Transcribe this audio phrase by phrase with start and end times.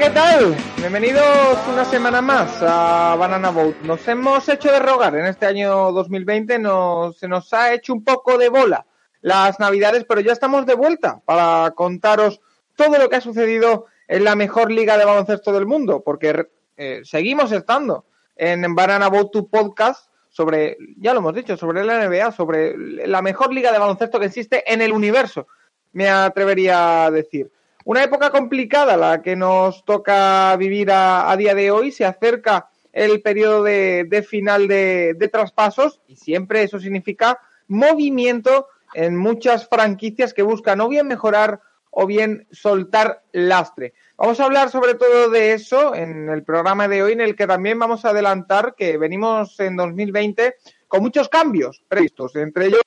[0.00, 0.56] ¿qué tal?
[0.78, 3.82] Bienvenidos una semana más a Banana Boat.
[3.82, 8.02] Nos hemos hecho de rogar en este año 2020, nos, se nos ha hecho un
[8.02, 8.86] poco de bola
[9.20, 12.40] las navidades, pero ya estamos de vuelta para contaros
[12.76, 16.46] todo lo que ha sucedido en la mejor liga de baloncesto del mundo, porque
[16.78, 18.06] eh, seguimos estando
[18.36, 22.74] en Banana Boat to Podcast sobre, ya lo hemos dicho, sobre la NBA, sobre
[23.06, 25.46] la mejor liga de baloncesto que existe en el universo,
[25.92, 27.52] me atrevería a decir.
[27.90, 31.90] Una época complicada la que nos toca vivir a, día de hoy.
[31.90, 39.16] Se acerca el periodo de, final de, de, traspasos y siempre eso significa movimiento en
[39.16, 43.94] muchas franquicias que buscan o bien mejorar o bien soltar lastre.
[44.16, 47.48] Vamos a hablar sobre todo de eso en el programa de hoy, en el que
[47.48, 50.54] también vamos a adelantar que venimos en 2020
[50.86, 52.82] con muchos cambios previstos, entre ellos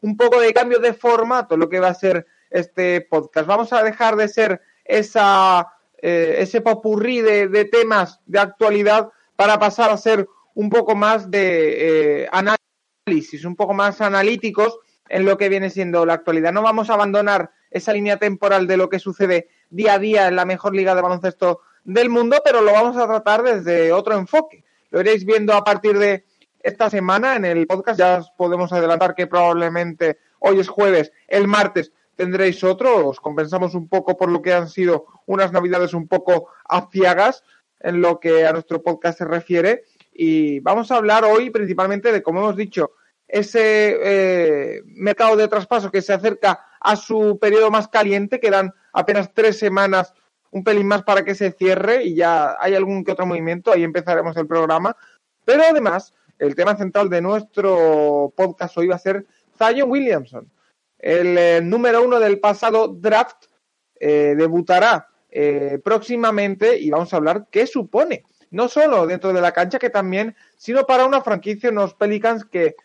[0.00, 3.46] un poco de cambio de formato, lo que va a ser este podcast.
[3.46, 9.90] Vamos a dejar de ser esa, eh, ese popurrí de, temas de actualidad para pasar
[9.90, 15.48] a ser un poco más de eh, análisis, un poco más analíticos en lo que
[15.48, 16.52] viene siendo la actualidad.
[16.52, 20.36] No vamos a abandonar esa línea temporal de lo que sucede día a día en
[20.36, 24.64] la mejor liga de baloncesto del mundo, pero lo vamos a tratar desde otro enfoque.
[24.90, 26.24] Lo iréis viendo a partir de
[26.60, 27.98] esta semana en el podcast.
[27.98, 33.08] Ya os podemos adelantar que probablemente hoy es jueves, el martes tendréis otro.
[33.08, 37.44] Os compensamos un poco por lo que han sido unas navidades un poco aciagas
[37.80, 39.84] en lo que a nuestro podcast se refiere.
[40.12, 42.92] Y vamos a hablar hoy principalmente de, como hemos dicho,
[43.28, 48.40] ese eh, mercado de traspaso que se acerca a su periodo más caliente.
[48.40, 50.14] Quedan apenas tres semanas,
[50.50, 53.72] un pelín más para que se cierre y ya hay algún que otro movimiento.
[53.72, 54.96] Ahí empezaremos el programa.
[55.44, 59.26] Pero además, el tema central de nuestro podcast hoy va a ser
[59.58, 60.50] Zion Williamson.
[60.98, 63.46] El eh, número uno del pasado draft
[63.98, 69.52] eh, debutará eh, próximamente y vamos a hablar qué supone, no solo dentro de la
[69.52, 72.76] cancha, que también, sino para una franquicia, unos Pelicans que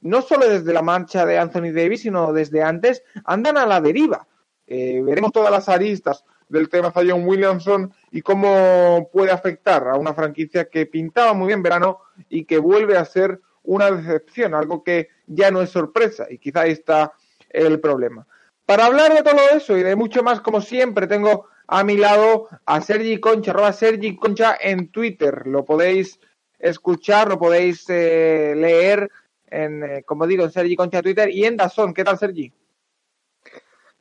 [0.00, 4.26] no solo desde la marcha de Anthony Davis, sino desde antes, andan a la deriva.
[4.66, 10.68] veremos todas las aristas del tema Zion Williamson y cómo puede afectar a una franquicia
[10.68, 15.50] que pintaba muy bien verano y que vuelve a ser una decepción, algo que ya
[15.52, 17.12] no es sorpresa y quizá está
[17.52, 18.26] el problema.
[18.66, 22.48] Para hablar de todo eso y de mucho más, como siempre, tengo a mi lado
[22.66, 25.46] a Sergi Concha, arroba Sergi Concha en Twitter.
[25.46, 26.20] Lo podéis
[26.58, 29.10] escuchar, lo podéis eh, leer
[29.46, 31.92] en, eh, como digo, en Sergi Concha Twitter y en Dazón.
[31.92, 32.52] ¿Qué tal, Sergi?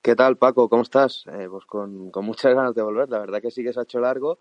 [0.01, 0.69] ¿Qué tal, Paco?
[0.69, 1.25] ¿Cómo estás?
[1.28, 3.09] Eh, pues con, con, muchas ganas de volver.
[3.09, 4.39] La verdad que sí que se ha hecho largo.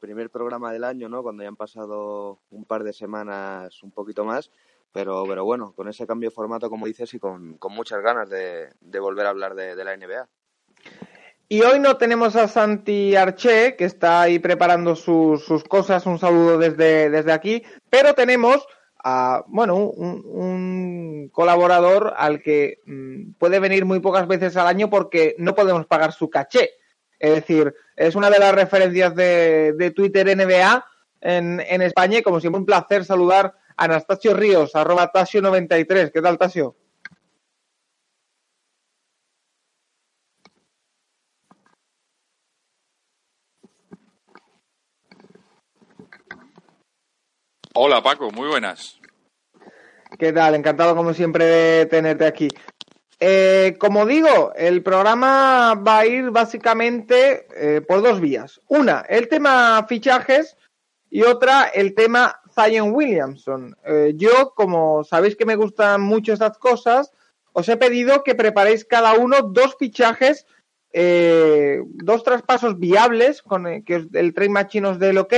[0.00, 1.22] primer programa del año, ¿no?
[1.22, 4.50] Cuando ya han pasado un par de semanas, un poquito más.
[4.94, 8.68] Pero, pero bueno, con ese cambio de formato, como dices, y con, muchas ganas de,
[9.00, 10.28] volver a hablar de, la NBA.
[11.48, 16.58] Y hoy no tenemos a Santi Arché, que está ahí preparando sus, cosas, un saludo
[16.58, 18.64] desde, desde aquí, pero tenemos
[19.02, 25.34] a, bueno, un, colaborador al que mm, puede venir muy pocas veces al año porque
[25.38, 26.70] no podemos pagar su caché.
[27.18, 30.86] Es decir, es una de las referencias de, de Twitter NBA
[31.20, 36.12] en, en España y como siempre un placer saludar Anastasio Ríos, arroba Tasio93.
[36.12, 36.76] ¿Qué tal, Tasio?
[47.76, 49.00] Hola Paco, muy buenas.
[50.16, 50.54] ¿Qué tal?
[50.54, 52.48] Encantado como siempre de tenerte aquí.
[53.18, 58.60] Eh, como digo, el programa va a ir básicamente eh, por dos vías.
[58.68, 60.56] Una, el tema fichajes
[61.10, 63.76] y otra, el tema Zion Williamson.
[63.84, 67.12] Eh, yo, como sabéis que me gustan mucho estas cosas,
[67.52, 70.46] os he pedido que preparéis cada uno dos fichajes,
[70.92, 75.34] eh, dos traspasos viables, con eh, que el trade machine os dé el ok,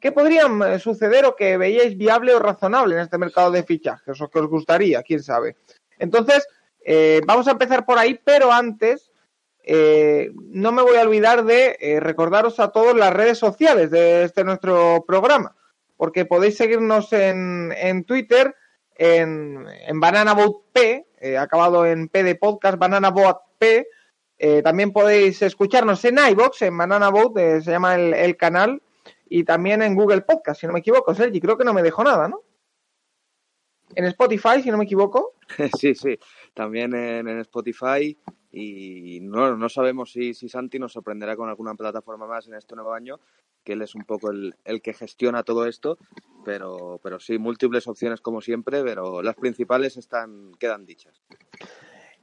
[0.00, 4.28] que podrían suceder o que veíais viable o razonable en este mercado de fichajes, o
[4.28, 5.56] que os gustaría, quién sabe.
[5.98, 6.46] Entonces,
[7.26, 9.12] vamos a empezar por ahí, pero antes
[9.66, 15.04] no me voy a olvidar de recordaros a todos las redes sociales de este nuestro
[15.06, 15.54] programa
[15.96, 18.54] porque podéis seguirnos en, en Twitter,
[18.96, 23.88] en, en BananaBoat P, eh, acabado en P de podcast, BananaBoat P.
[24.36, 28.82] Eh, también podéis escucharnos en iBox, en BananaBoat, eh, se llama el, canal,
[29.28, 32.04] y también en Google Podcast, si no me equivoco, Sergi, creo que no me dejó
[32.04, 32.42] nada, ¿no?
[33.94, 35.34] En Spotify, si no me equivoco.
[35.78, 36.18] Sí, sí,
[36.52, 38.18] también en, Spotify
[38.50, 42.74] y no, no sabemos si, si Santi nos sorprenderá con alguna plataforma más en este
[42.74, 43.18] nuevo año,
[43.64, 45.98] que él es un poco el, que gestiona todo esto,
[46.44, 51.22] pero, pero sí, múltiples opciones como siempre, pero las principales están, quedan dichas.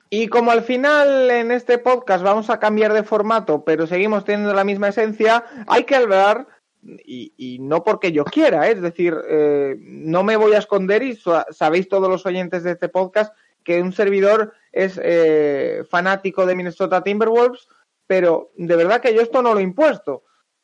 [0.10, 4.54] Y como al final en este podcast vamos a cambiar de formato, pero seguimos teniendo
[4.54, 6.48] la misma esencia, hay que hablar,
[6.84, 8.74] y, no porque yo quiera, ¿eh?
[8.74, 11.18] es decir, eh, no me voy a esconder y
[11.52, 13.34] sabéis todos los oyentes de este podcast
[13.64, 17.68] que un servidor es eh, fanático de Minnesota Timberwolves,
[18.08, 20.24] pero de verdad que yo esto no lo he impuesto.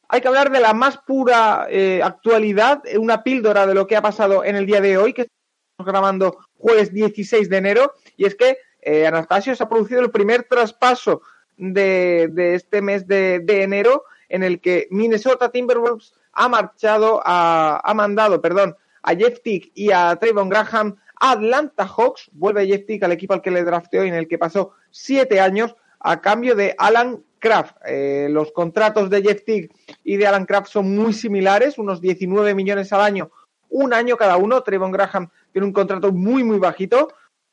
[0.10, 1.68] Hay que hablar de la más pura
[2.04, 5.92] actualidad, una píldora de lo que ha pasado en el día de hoy, que estamos
[5.92, 10.44] grabando jueves 16 de enero, y es que eh, Anastasio se ha producido el primer
[10.44, 11.22] traspaso
[11.58, 18.42] de, este mes de, enero en el que Minnesota Timberwolves ha marchado, a, ha mandado,
[18.42, 22.30] perdón, a Jeff Tick y a Trayvon Graham a Atlanta Hawks.
[22.34, 25.40] Vuelve Jeff Tick al equipo al que le drafteó y en el que pasó siete
[25.40, 27.78] años a cambio de Alan Kraft.
[27.86, 29.74] Eh, los contratos de Jeff Tick
[30.04, 33.32] y de Alan Kraft son muy similares, unos 19 millones al año,
[33.70, 34.62] un año cada uno.
[34.62, 37.10] Trayvon Graham tiene un contrato muy, muy bajito.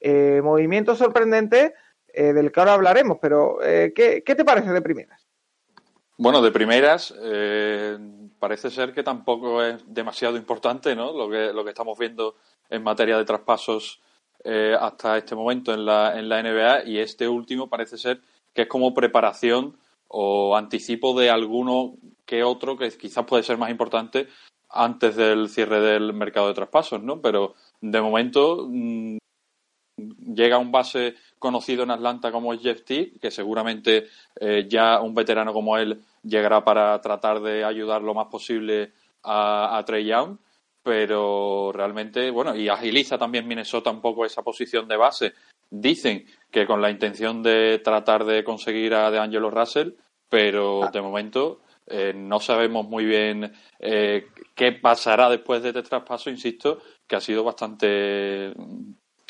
[0.06, 1.72] Eh, movimiento sorprendente
[2.12, 5.26] eh, del que ahora hablaremos, pero eh, ¿qué, te parece de primeras?
[6.18, 7.14] Bueno, de primeras
[8.38, 11.10] parece ser que tampoco es demasiado importante ¿no?
[11.10, 12.36] lo, que, lo que estamos viendo
[12.68, 14.02] en materia de traspasos
[14.78, 18.20] hasta este momento en la, en la NBA y este último parece ser
[18.54, 19.76] que es como preparación
[20.08, 24.28] o anticipo de alguno que otro que quizás puede ser más importante
[24.70, 27.20] antes del cierre del mercado de traspasos, ¿no?
[27.20, 29.18] Pero de momento mm,
[30.34, 34.06] llega un base conocido en Atlanta como Jeff T, que seguramente
[34.40, 38.92] eh, ya un veterano como él llegará para tratar de ayudar lo más posible
[39.22, 40.38] a, Trey Young,
[40.82, 45.32] pero realmente, bueno, y agiliza también Minnesota un poco esa posición de base.
[45.76, 49.94] Dicen que con la intención de tratar de conseguir a DeAngelo Russell,
[50.28, 50.90] pero ah.
[50.92, 56.78] de momento eh, no sabemos muy bien eh, qué pasará después de este traspaso, insisto,
[57.06, 58.54] que ha sido bastante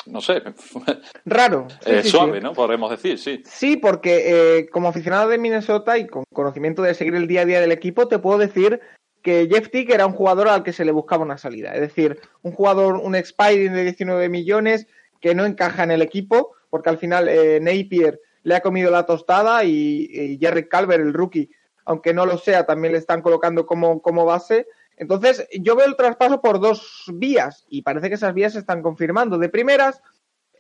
[0.06, 0.43] no sé,
[1.25, 1.67] raro.
[1.87, 2.52] Eh, suave, ¿no?
[2.52, 3.43] Podremos decir, sí.
[3.46, 7.46] Sí, porque eh, como aficionado de Minnesota y con conocimiento de seguir el día a
[7.46, 8.81] día del equipo, te puedo decir
[9.23, 11.73] que Jeff Tick era un jugador al que se le buscaba una salida.
[11.73, 14.87] Es decir, un jugador, un expiring de 19 millones
[15.25, 19.06] que no encaja en el equipo, porque al final eh, Napier le ha comido la
[19.06, 21.50] tostada y, Jerry Calver, el rookie,
[21.87, 24.67] aunque no lo sea, también le están colocando como, como base.
[24.99, 28.82] Entonces, yo veo el traspaso por dos vías y parece que esas vías se están
[28.82, 29.38] confirmando.
[29.38, 30.03] De primeras,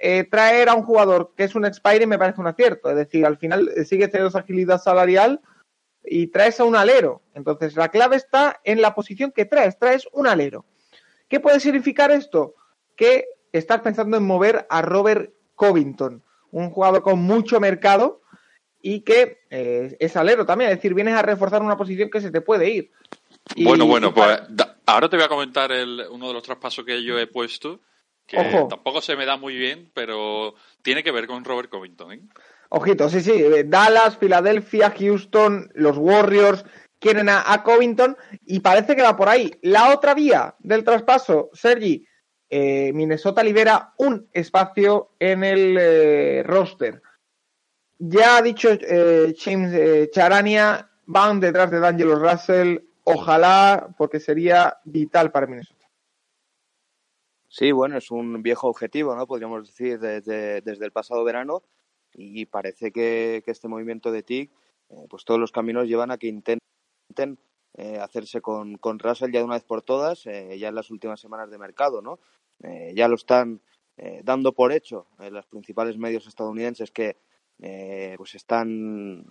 [0.00, 2.88] eh, traer a un jugador que es un expire me parece un acierto.
[2.88, 5.42] Es decir, al final eh, sigue teniendo agilidad salarial
[6.02, 7.20] y traes a un alero.
[7.34, 9.78] Entonces, la clave está en la posición que traes.
[9.78, 10.64] Traes un alero.
[11.28, 12.54] ¿Qué puede significar esto?
[12.96, 13.26] Que
[13.58, 18.20] estás pensando en mover a Robert Covington, un jugador con mucho mercado
[18.80, 20.70] y que eh, es alero también.
[20.70, 22.90] Es decir, vienes a reforzar una posición que se te puede ir
[23.56, 24.40] bueno, bueno, pues
[24.86, 25.70] ahora te voy a comentar
[26.10, 27.80] uno de los traspasos que yo he puesto,
[28.26, 28.36] que
[28.68, 32.12] tampoco se me da muy bien, pero tiene que ver con Robert Covington.
[32.12, 32.20] ¿eh?
[32.70, 36.64] Ojito, sí, sí, eh, Dallas, Filadelfia, Houston, los Warriors
[36.98, 39.52] quieren a, Covington y parece que va por ahí.
[39.60, 42.06] La otra vía del traspaso, Sergi,
[42.50, 47.02] eh, Minnesota libera un espacio en el roster.
[47.98, 48.70] Ya ha dicho
[49.38, 55.86] James Charania, van detrás de D'Angelo Russell, Ojalá, porque sería vital para Minnesota.
[57.48, 59.26] Sí, bueno, es un viejo objetivo, ¿no?
[59.26, 61.62] Podríamos decir desde, desde el pasado verano
[62.14, 64.50] y parece que, este movimiento de TIC,
[64.88, 67.38] eh, pues todos los caminos llevan a que intenten
[67.74, 70.90] eh, hacerse con, con, Russell ya de una vez por todas, eh, ya en las
[70.90, 72.18] últimas semanas de mercado, ¿no?
[72.94, 73.60] ya lo están
[74.22, 77.18] dando por hecho en los principales medios estadounidenses que
[78.16, 79.26] pues están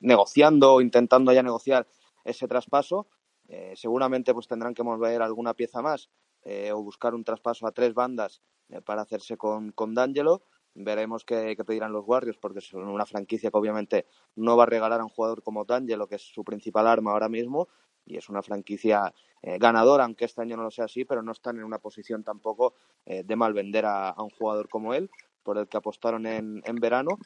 [0.00, 1.86] negociando o intentando ya negociar
[2.24, 3.06] ese traspaso.
[3.48, 6.08] Eh, seguramente pues tendrán que mover alguna pieza más
[6.44, 10.42] eh, o buscar un traspaso a tres bandas eh, para hacerse con, con D'Angelo.
[10.74, 15.00] Veremos qué, pedirán los Warriors, porque son una franquicia que obviamente no va a regalar
[15.00, 17.68] a un jugador como D'Angelo, que es su principal arma ahora mismo,
[18.06, 19.12] y es una franquicia
[19.42, 22.74] ganadora, aunque este año no lo sea así, pero no están en una posición tampoco
[23.04, 25.10] de mal vender a, a, un jugador como él,
[25.42, 27.18] por el que apostaron en, en verano.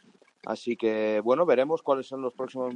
[0.47, 2.73] Así que, bueno, veremos cuáles son los próximos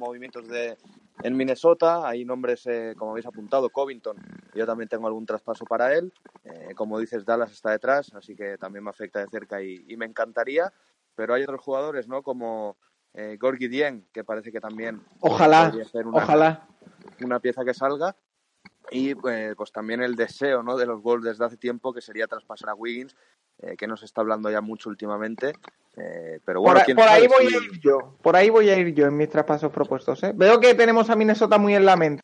[0.00, 0.76] movimientos de,
[1.22, 2.08] en Minnesota.
[2.08, 4.16] Hay nombres, eh, como habéis apuntado, Covington.
[4.56, 6.12] Yo también tengo algún traspaso para él.
[6.42, 10.04] Eh, como dices, Dallas está detrás, así que también me afecta de cerca y, me
[10.04, 10.72] encantaría.
[11.14, 12.24] Pero hay otros jugadores, ¿no?
[12.24, 12.76] Como
[13.14, 16.66] eh, Gorgi Dien, que parece que también ojalá, ser una, ojalá.
[17.20, 18.16] una pieza que salga.
[18.90, 20.76] Y pues también el deseo ¿no?
[20.76, 23.14] de los Wolves desde hace tiempo, que sería traspasar a Wiggins,
[23.78, 25.52] que nos está hablando ya mucho últimamente.
[25.96, 28.16] Eh, pero bueno, por, ahí voy a ir yo.
[28.22, 30.22] Por ahí voy a ir yo en mis traspasos propuestos.
[30.22, 30.32] ¿eh?
[30.34, 32.22] Veo que tenemos a Minnesota muy en la mente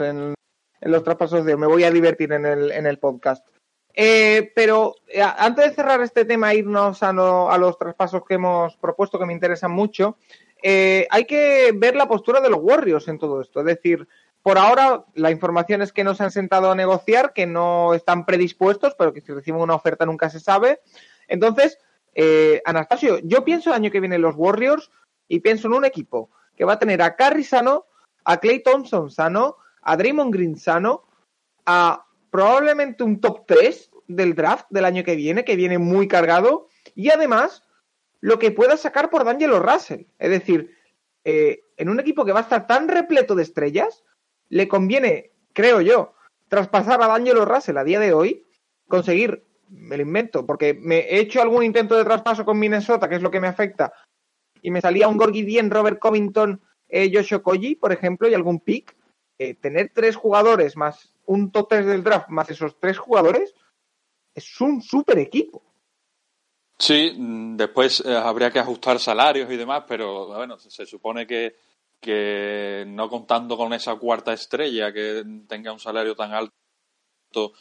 [0.00, 0.34] en,
[0.80, 1.56] los traspasos de.
[1.56, 3.46] Me voy a divertir en el, en el podcast.
[3.94, 8.76] Eh, pero eh, antes de cerrar este tema, irnos a, a, los traspasos que hemos
[8.76, 10.18] propuesto, que me interesan mucho,
[10.62, 13.60] eh, hay que ver la postura de los Warriors en todo esto.
[13.60, 14.06] Es decir,
[14.46, 18.24] por ahora la información es que no se han sentado a negociar, que no están
[18.24, 20.78] predispuestos, pero que si reciben una oferta nunca se sabe.
[21.26, 21.80] Entonces,
[22.64, 24.92] Anastasio, yo pienso el año que viene los Warriors
[25.26, 27.86] y pienso en un equipo que va a tener a Carry sano,
[28.24, 31.08] a Clay Thompson sano, a Draymond Green sano,
[31.64, 36.68] a probablemente un top 3 del draft del año que viene, que viene muy cargado,
[36.94, 37.64] y además
[38.20, 40.04] lo que pueda sacar por D'Angelo Russell.
[40.20, 40.72] Es decir,
[41.24, 44.04] eh, en un equipo que va a estar tan repleto de estrellas,
[44.48, 46.14] le conviene, creo yo,
[46.48, 48.44] traspasar a D'Angelo Russell a día de hoy,
[48.88, 53.16] conseguir, me lo invento, porque me he hecho algún intento de traspaso con Minnesota, que
[53.16, 53.92] es lo que me afecta,
[54.62, 58.60] y me salía un Gorgie Dien, Robert Covington, eh, Joshua Koji, por ejemplo, y algún
[58.60, 58.96] pick,
[59.38, 63.54] eh, tener tres jugadores más un top 3 del draft, más esos tres jugadores,
[64.34, 65.62] es un super equipo.
[66.78, 67.14] Sí,
[67.56, 71.56] después eh, habría que ajustar salarios y demás, pero bueno, se supone que,
[72.06, 77.52] que no contando con esa cuarta estrella que tenga un salario tan alto,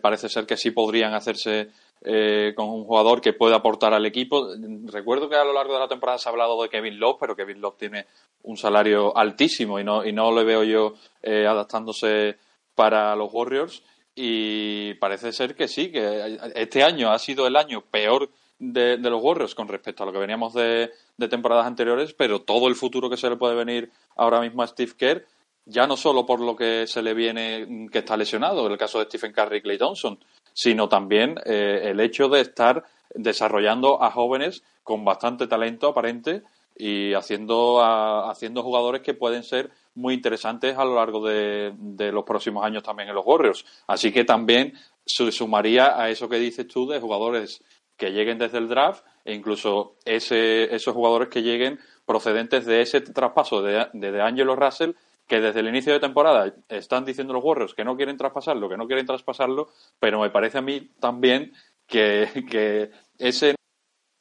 [0.00, 1.70] parece ser que sí podrían hacerse
[2.02, 4.48] eh, con un jugador que pueda aportar al equipo.
[4.84, 7.34] Recuerdo que a lo largo de la temporada se ha hablado de Kevin Love, pero
[7.34, 8.06] Kevin Love tiene
[8.42, 12.36] un salario altísimo y no, y no le veo yo eh, adaptándose
[12.74, 13.82] para los Warriors.
[14.14, 19.22] Y parece ser que sí, que este año ha sido el año peor de, los
[19.22, 23.10] Warriors con respecto a lo que veníamos de, de, temporadas anteriores, pero todo el futuro
[23.10, 25.26] que se le puede venir ahora mismo a Steve Kerr,
[25.66, 28.98] ya no solo por lo que se le viene que está lesionado, en el caso
[28.98, 30.18] de Stephen Curry y Clay Thompson,
[30.52, 32.84] sino también eh, el hecho de estar
[33.14, 36.42] desarrollando a jóvenes con bastante talento aparente
[36.78, 41.72] y haciendo, haciendo jugadores que pueden ser muy interesantes a lo largo de,
[42.12, 43.64] los próximos años también en los Warriors.
[43.86, 47.62] Así que también se sumaría a eso que dices tú de jugadores
[47.96, 53.00] que lleguen desde el draft e incluso ese, esos jugadores que lleguen procedentes de ese
[53.00, 54.92] traspaso de, de Angelo Russell
[55.26, 58.76] que desde el inicio de temporada están diciendo los Warriors que no quieren traspasarlo, que
[58.76, 61.52] no quieren traspasarlo, pero me parece a mí también
[61.86, 63.54] que, ese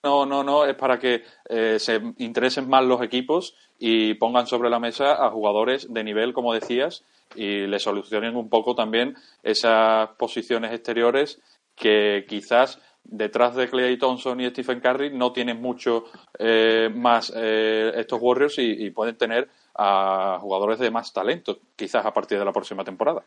[0.03, 4.69] no, no, no es para que eh, se interesen más los equipos y pongan sobre
[4.69, 7.03] la mesa a jugadores de nivel, como decías,
[7.35, 11.41] y le solucionen un poco también esas posiciones exteriores
[11.75, 16.05] que quizás detrás de Clay Thompson y Stephen Curry no tienen mucho
[16.37, 22.13] eh, más eh, estos Warriors y pueden tener a jugadores de más talento, quizás a
[22.13, 23.23] partir de la próxima temporada.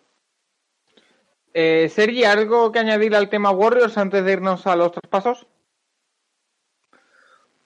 [1.53, 5.47] Eh, Sergi, ¿algo que añadir al tema Warriors antes de irnos a los traspasos?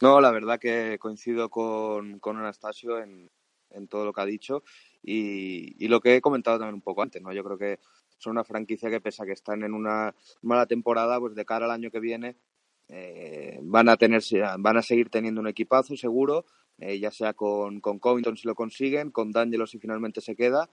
[0.01, 3.31] No, la verdad que coincido con, con Anastasio en,
[3.89, 4.63] todo lo que ha dicho
[5.03, 7.33] y, lo que he comentado también un poco antes, ¿no?
[7.33, 7.81] Yo creo que
[8.23, 11.67] son una franquicia que pese a que están en una mala temporada, pues de cara
[11.67, 12.37] al año que viene
[12.89, 14.23] eh, van a tener,
[14.59, 16.45] van a seguir teniendo un equipazo seguro,
[16.79, 20.69] eh, ya sea con, con Covington si lo consiguen, con D'Angelo si finalmente se queda,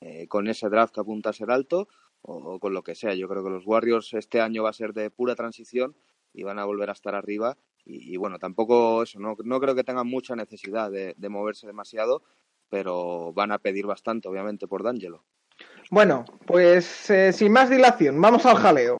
[0.00, 1.88] eh, con ese draft que apunta a ser alto
[2.20, 3.14] o, con lo que sea.
[3.14, 5.96] Yo creo que los Warriors este año va a ser de pura transición
[6.34, 7.56] y van a volver a estar arriba.
[7.84, 12.22] Y, bueno, tampoco eso, no, no, creo que tengan mucha necesidad de, moverse demasiado,
[12.68, 15.24] pero van a pedir bastante, obviamente, por D'Angelo.
[15.92, 18.96] Bueno, pues eh, sin más dilación, vamos al jaleo.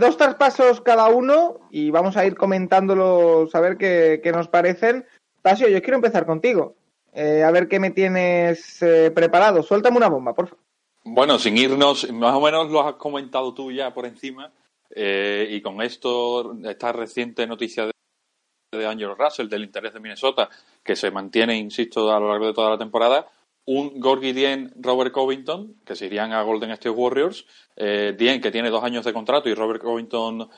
[0.00, 5.06] dos traspasos cada uno y vamos a ir comentándolos a ver qué, qué nos parecen.
[5.42, 6.74] Tasio, yo quiero empezar contigo.
[7.12, 9.62] Eh, a ver qué me tienes eh, preparado.
[9.62, 10.64] Suéltame una bomba, por favor.
[11.04, 14.52] Bueno, sin irnos, más o menos lo has comentado tú ya por encima.
[14.92, 17.92] Eh, y con esto, esta reciente noticia de,
[18.72, 20.48] de Angelo Russell, del interés de Minnesota,
[20.82, 23.28] que se mantiene, insisto, a lo largo de toda la temporada,
[23.72, 27.46] un Gorgie Dien, Robert Covington, que se irían a Golden State Warriors,
[27.76, 30.50] Dien, que tiene dos años de contrato, y Robert Covington,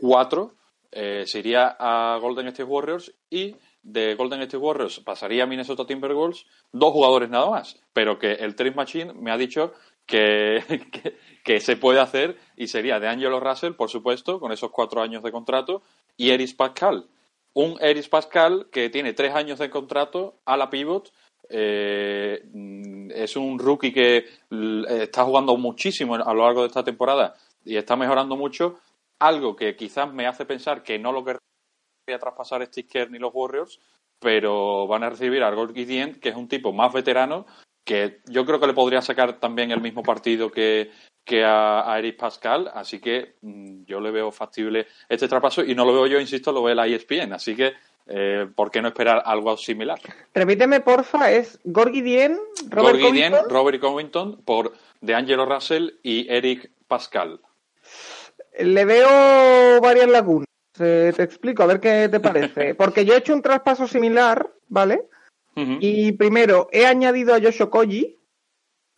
[0.00, 0.54] cuatro,
[0.92, 6.46] se iría a Golden State Warriors, y de Golden State Warriors pasaría a Minnesota Timberwolves
[6.72, 9.72] dos jugadores nada más, pero que el Trade Machine me ha dicho
[10.06, 10.62] que,
[11.44, 15.22] que, se puede hacer y sería de Angelo Russell, por supuesto, con esos cuatro años
[15.22, 15.82] de contrato,
[16.16, 17.06] y Eris Pascal.
[17.54, 21.10] Un Eris Pascal que tiene tres años de contrato a la pivot.
[21.56, 22.42] Eh,
[23.14, 24.24] es un rookie que
[24.88, 27.34] está jugando muchísimo a lo largo de esta temporada
[27.64, 28.80] y está mejorando mucho.
[29.20, 31.36] Algo que quizás me hace pensar que no lo que
[32.12, 33.80] a traspasar Steve ni los Warriors,
[34.18, 37.46] pero van a recibir a Gol Dient, que es un tipo más veterano,
[37.84, 40.90] que yo creo que le podría sacar también el mismo partido que,
[41.24, 45.74] que a, a Eric Pascal, así que mm, yo le veo factible este traspaso y
[45.74, 47.74] no lo veo yo, insisto, lo ve la ESPN, así que
[48.06, 49.98] eh, ¿por qué no esperar algo similar?
[50.34, 53.48] Repíteme, porfa, es Gorgie Dien, Robert Covington?
[53.48, 57.40] Robert Covington por DeAngelo Russell y Eric Pascal.
[58.58, 60.48] le veo varias lagunas.
[60.76, 62.74] te explico, a ver qué te parece.
[62.76, 65.08] Porque yo he hecho un traspaso similar, ¿vale?
[65.56, 68.18] Y primero, he añadido a Yoshio Koji,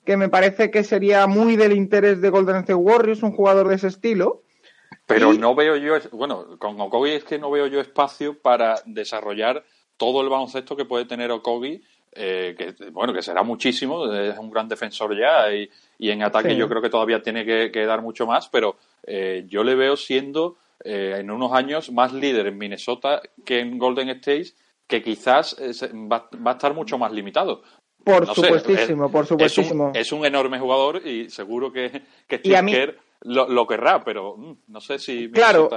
[0.07, 3.75] que me parece que sería muy del interés de Golden State Warriors, un jugador de
[3.75, 4.45] ese estilo.
[5.07, 9.65] Pero no veo yo, bueno, con Okogi es que no veo yo espacio para desarrollar
[9.97, 14.51] todo el baloncesto que puede tener Okogi, eh, que bueno, que será muchísimo, es un
[14.51, 18.49] gran defensor ya y, en ataque yo creo que todavía tiene que, dar mucho más,
[18.49, 18.77] pero
[19.07, 23.79] eh, yo le veo siendo eh, en unos años más líder en Minnesota que en
[23.79, 24.49] Golden State,
[24.87, 25.57] que quizás
[26.11, 27.63] va, va, a estar mucho más limitado.
[28.05, 29.91] Por supuestísimo, por supuestísimo.
[29.95, 34.99] Es un, enorme jugador y seguro que, que Steve lo, querrá, pero mm, no sé
[34.99, 35.31] si.
[35.31, 35.69] Claro.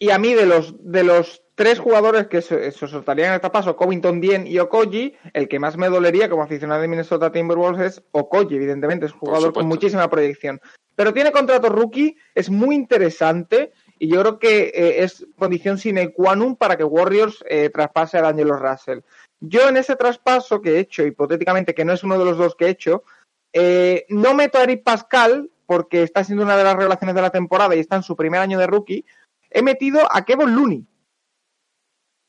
[0.00, 3.74] Y a mí, de los, de los tres jugadores que se, soltarían en este paso,
[3.74, 8.02] Covington, Dien y Okoji, el que más me dolería como aficionado de Minnesota Timberwolves es
[8.12, 10.60] Okoji, evidentemente, es un jugador con muchísima proyección.
[10.94, 16.12] Pero tiene contrato rookie, es muy interesante y yo creo que eh, es condición sine
[16.12, 19.02] qua non para que Warriors eh, traspase a D'Angelo Russell.
[19.40, 22.54] Yo en ese traspaso que he hecho, hipotéticamente, que no es uno de los dos
[22.54, 23.02] que he hecho,
[23.52, 27.28] eh, no meto a Eric Pascal porque está siendo una de las relaciones de la
[27.28, 29.04] temporada y está en su primer año de rookie.
[29.50, 30.86] He metido a Kevin Looney.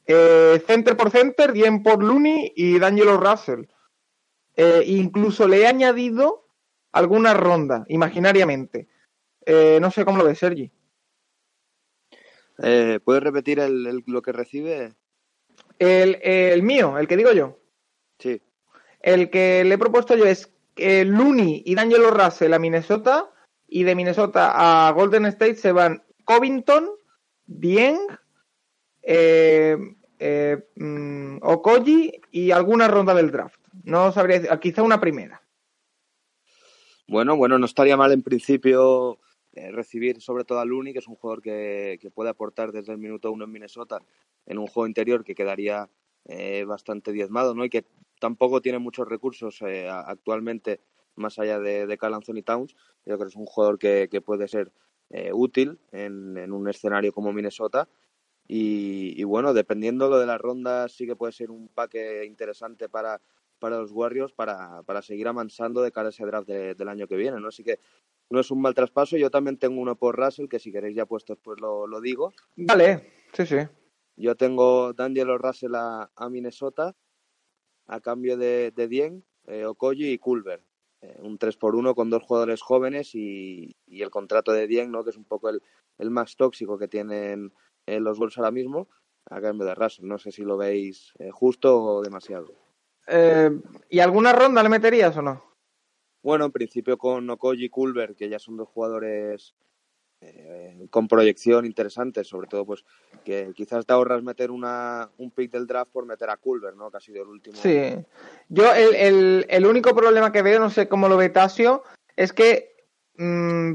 [0.05, 3.63] Eh, center por center, bien por Looney y D'Angelo Russell.
[4.57, 6.49] Eh, incluso le he añadido
[6.91, 8.89] alguna ronda, imaginariamente.
[9.47, 10.69] no sé cómo lo ve Sergi.
[12.57, 13.61] ¿Puedes repetir
[14.05, 14.95] lo que recibe?
[15.77, 17.57] El, mío, el que digo yo.
[18.17, 18.41] Sí.
[18.99, 23.31] El que le he propuesto yo es eh, Looney y D'Angelo Russell a Minnesota
[23.67, 26.89] y de Minnesota a Golden State se van Covington,
[27.45, 27.99] Dieng,
[29.01, 29.77] eh,
[30.19, 33.59] eh, mm, Okoji y alguna ronda del draft.
[33.83, 35.41] No sabría, quizá una primera.
[37.07, 39.17] Bueno, bueno, no estaría mal en principio
[39.53, 42.91] eh, recibir sobre todo a Looney, que es un jugador que, que, puede aportar desde
[42.91, 43.99] el minuto uno en Minnesota
[44.45, 45.89] en un juego interior que quedaría
[46.25, 47.65] eh, bastante diezmado, ¿no?
[47.65, 47.85] Y que
[48.19, 50.81] tampoco tiene muchos recursos eh, actualmente
[51.15, 52.75] más allá de, de Cal Anthony Towns.
[53.05, 54.71] Yo creo que es un jugador que, que puede ser
[55.33, 57.89] útil en, en, un escenario como Minnesota.
[58.47, 62.89] Y, y, bueno, dependiendo lo de las rondas, sí que puede ser un paque interesante
[62.89, 63.19] para,
[63.59, 67.15] para los Warriors para, para seguir amansando de cara a ese draft del año que
[67.15, 67.49] viene, ¿no?
[67.49, 67.79] Así que
[68.29, 69.17] no es un mal traspaso.
[69.17, 72.33] Yo también tengo uno por Russell, que si queréis ya puestos, pues lo, lo digo.
[72.55, 73.57] Vale, sí, sí.
[74.15, 76.95] Yo tengo D'Angelo Russell a, Minnesota
[77.89, 80.63] a cambio de, de Dien, eh, y Culver.
[81.01, 84.91] Eh, un 3 por 1 con dos jugadores jóvenes y, y, el contrato de Dien,
[84.91, 85.03] ¿no?
[85.03, 85.61] que es un poco el,
[85.97, 87.53] el más tóxico que tienen
[87.85, 88.89] eh, los Bulls ahora mismo,
[89.25, 90.07] a cambio de Russell.
[90.07, 92.53] No sé si lo veis eh, justo o demasiado.
[93.89, 95.43] ¿Y alguna ronda le meterías o no?
[96.21, 99.55] Bueno, en principio con Okoji y Culver, que ya son dos jugadores
[100.21, 102.83] eh, con proyección interesante, sobre todo pues
[103.23, 106.91] que quizás te ahorras meter una, un pick del draft por meter a Culver, ¿no?
[106.91, 107.55] Que ha sido el último.
[107.55, 107.95] Sí.
[108.49, 111.83] Yo el, el, el único problema que veo, no sé cómo lo ve Tasio,
[112.15, 112.75] es que
[113.17, 113.73] mmm,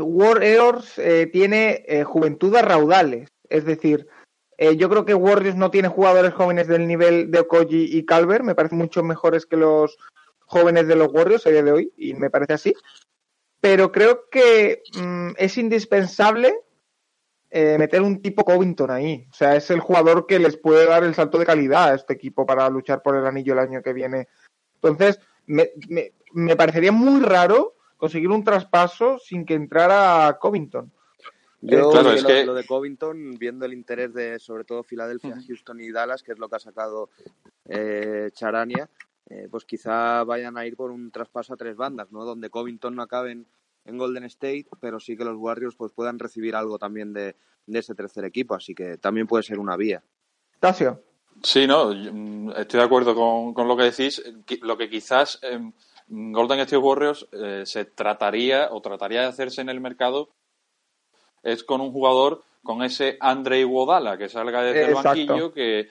[0.00, 3.28] Warriors eh, tiene eh, juventud a raudales.
[3.48, 4.08] Es decir,
[4.58, 8.42] eh, yo creo que Warriors no tiene jugadores jóvenes del nivel de Okoji y Calver,
[8.42, 9.96] me parecen mucho mejores que los
[10.46, 12.74] jóvenes de los Warriors a día de hoy, y me parece así.
[13.60, 16.54] Pero creo que mmm, es indispensable
[17.50, 19.26] eh, meter un tipo Covington ahí.
[19.30, 22.14] O sea, es el jugador que les puede dar el salto de calidad a este
[22.14, 24.28] equipo para luchar por el anillo el año que viene.
[24.74, 30.92] Entonces, me, me, me parecería muy raro conseguir un traspaso sin que entrara Covington.
[31.62, 32.44] Yo, claro, es lo, que...
[32.44, 36.38] lo, de Covington, viendo el interés de sobre todo Filadelfia, Houston y Dallas, que es
[36.38, 37.08] lo que ha sacado
[37.64, 38.88] eh, Charania,
[39.28, 42.24] eh, pues quizá vayan a ir por un traspaso a tres bandas, ¿no?
[42.24, 43.46] Donde Covington no acabe en,
[43.84, 47.36] en Golden State, pero sí que los Warriors pues puedan recibir algo también de,
[47.66, 50.02] de, ese tercer equipo, así que también puede ser una vía.
[50.60, 51.02] Tasio.
[51.42, 54.22] Sí, no, mm, estoy de acuerdo con, con lo que decís.
[54.62, 55.58] Lo que quizás eh,
[56.08, 60.30] Golden State Warriors eh, se trataría o trataría de hacerse en el mercado
[61.42, 65.12] es con un jugador con ese Andre Iguodala que salga desde Exacto.
[65.12, 65.88] el banquillo, que,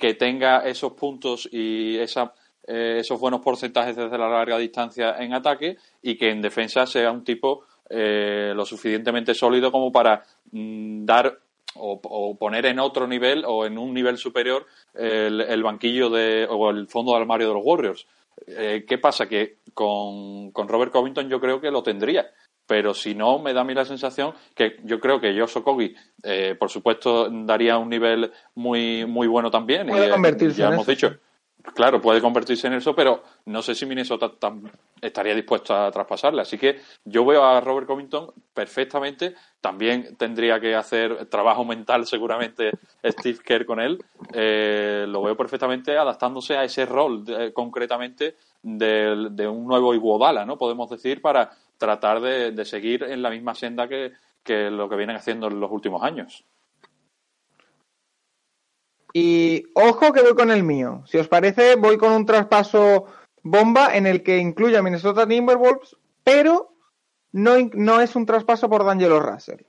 [0.00, 2.32] que tenga esos puntos y esa
[2.66, 7.10] eh, esos buenos porcentajes desde la larga distancia en ataque y que en defensa sea
[7.10, 10.22] un tipo eh, lo suficientemente sólido como para
[10.52, 11.38] mm, dar
[11.76, 16.46] o, o, poner en otro nivel o en un nivel superior el, el, banquillo de,
[16.48, 18.06] o el fondo de armario de los Warriors.
[18.46, 19.28] Eh, ¿Qué pasa?
[19.28, 22.30] Que con, con, Robert Covington yo creo que lo tendría.
[22.66, 25.94] Pero si no, me da a mí la sensación que yo creo que Josh Okogi,
[26.22, 29.86] eh, por supuesto, daría un nivel muy, muy bueno también.
[29.86, 30.92] Puede y, convertirse ya en hemos eso.
[30.92, 31.20] dicho
[31.72, 34.32] claro, puede convertirse en eso, pero no sé si Minnesota
[35.00, 36.42] estaría dispuesto a traspasarle.
[36.42, 39.34] Así que yo veo a Robert Covington perfectamente.
[39.60, 42.72] También tendría que hacer trabajo mental, seguramente,
[43.04, 43.98] Steve Kerr con él.
[44.32, 47.24] Eh, lo veo perfectamente adaptándose a ese rol,
[47.54, 50.58] concretamente, de, un nuevo Iguodala, ¿no?
[50.58, 55.16] Podemos decir, para tratar de, seguir en la misma senda que, que lo que vienen
[55.16, 56.44] haciendo en los últimos años.
[59.16, 61.04] Y ojo que voy con el mío.
[61.06, 63.06] Si os parece, voy con un traspaso
[63.44, 66.74] bomba en el que incluye a Minnesota Timberwolves, pero
[67.30, 69.60] no, no es un traspaso por D'Angelo Russell.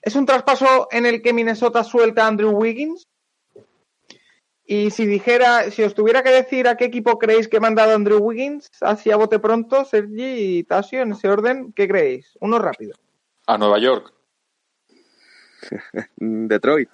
[0.00, 3.08] Es un traspaso en el que Minnesota suelta a Andrew Wiggins.
[4.64, 7.96] Y si dijera, si os tuviera que decir a qué equipo creéis que ha mandado
[7.96, 12.38] Andrew Wiggins, así a bote pronto, Sergi y Tasio, en ese orden, ¿qué creéis?
[12.40, 12.94] Uno rápido.
[13.48, 14.12] A Nueva York.
[16.16, 16.90] Detroit.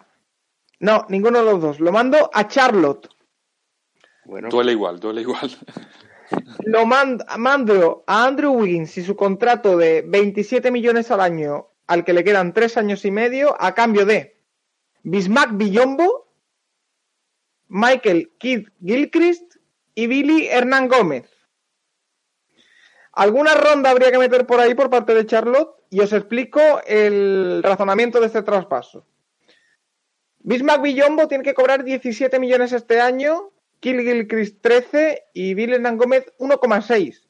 [0.82, 1.78] No, ninguno de los dos.
[1.78, 3.08] Lo mando a Charlotte.
[4.24, 4.48] Bueno.
[4.48, 5.48] Duele igual, duele igual.
[6.64, 12.04] Lo mando, mando a Andrew Wiggins y su contrato de 27 millones al año, al
[12.04, 14.40] que le quedan tres años y medio, a cambio de
[15.04, 16.34] Bismack Villombo,
[17.68, 19.56] Michael Kidd Gilchrist
[19.94, 21.30] y Billy Hernán Gómez.
[23.12, 27.62] Alguna ronda habría que meter por ahí por parte de Charlotte y os explico el
[27.62, 29.06] razonamiento de este traspaso.
[30.44, 33.50] Bismarck Villombo tiene que cobrar 17 millones este año,
[33.80, 37.22] Kill Gilchrist 13 y Bill Gómez 1,6.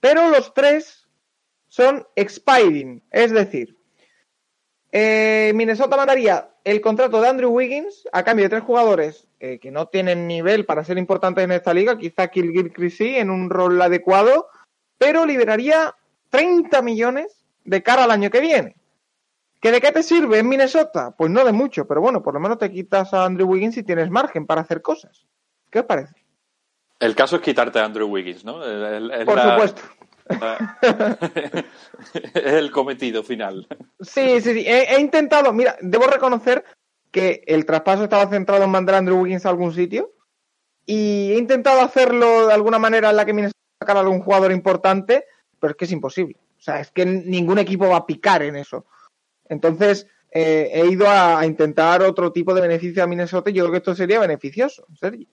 [0.00, 1.06] Pero los tres
[1.68, 3.76] son expiring, es decir,
[4.92, 9.70] eh, Minnesota mandaría el contrato de Andrew Wiggins a cambio de tres jugadores eh, que
[9.70, 13.50] no tienen nivel para ser importantes en esta liga, quizá Kill Gilchrist sí, en un
[13.50, 14.48] rol adecuado,
[14.98, 15.94] pero liberaría
[16.30, 18.76] 30 millones de cara al año que viene.
[19.60, 21.14] ¿Que de qué te sirve en Minnesota?
[21.16, 23.82] Pues no de mucho, pero bueno, por lo menos te quitas a Andrew Wiggins y
[23.82, 25.26] tienes margen para hacer cosas.
[25.70, 26.14] ¿Qué os parece?
[27.00, 28.60] El caso es quitarte a Andrew Wiggins, ¿no?
[29.24, 29.82] por supuesto.
[32.34, 33.66] es el cometido final.
[34.00, 34.64] Sí, sí, sí.
[34.66, 36.64] He, intentado, mira, debo reconocer
[37.10, 40.12] que el traspaso estaba centrado en mandar a Andrew Wiggins a algún sitio
[40.84, 44.52] y he intentado hacerlo de alguna manera en la que Minnesota sacara a algún jugador
[44.52, 45.24] importante,
[45.58, 46.36] pero es que es imposible.
[46.58, 48.86] O sea, es que ningún equipo va a picar en eso.
[49.48, 50.06] Entonces,
[50.38, 53.78] eh, he ido a, intentar otro tipo de beneficio a Minnesota y yo creo que
[53.78, 55.26] esto sería beneficioso, Sergi.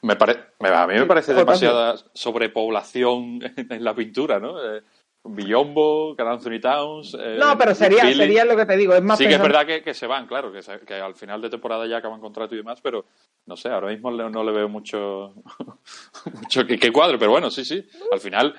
[0.00, 4.58] Me a mí me parece demasiada sobrepoblación en la pintura, ¿no?
[4.58, 4.82] Eh,
[5.24, 7.14] Billombo, Anthony Towns.
[7.14, 8.94] Eh, no, pero sería, sería lo que te digo.
[8.94, 11.86] Es más sí, que es verdad que, se van, claro, que, al final de temporada
[11.86, 13.04] ya acaban contrato y demás, pero
[13.46, 15.34] no sé, ahora mismo no le veo mucho,
[16.40, 17.86] mucho que, cuadre, pero bueno, sí, sí.
[18.10, 18.54] Al final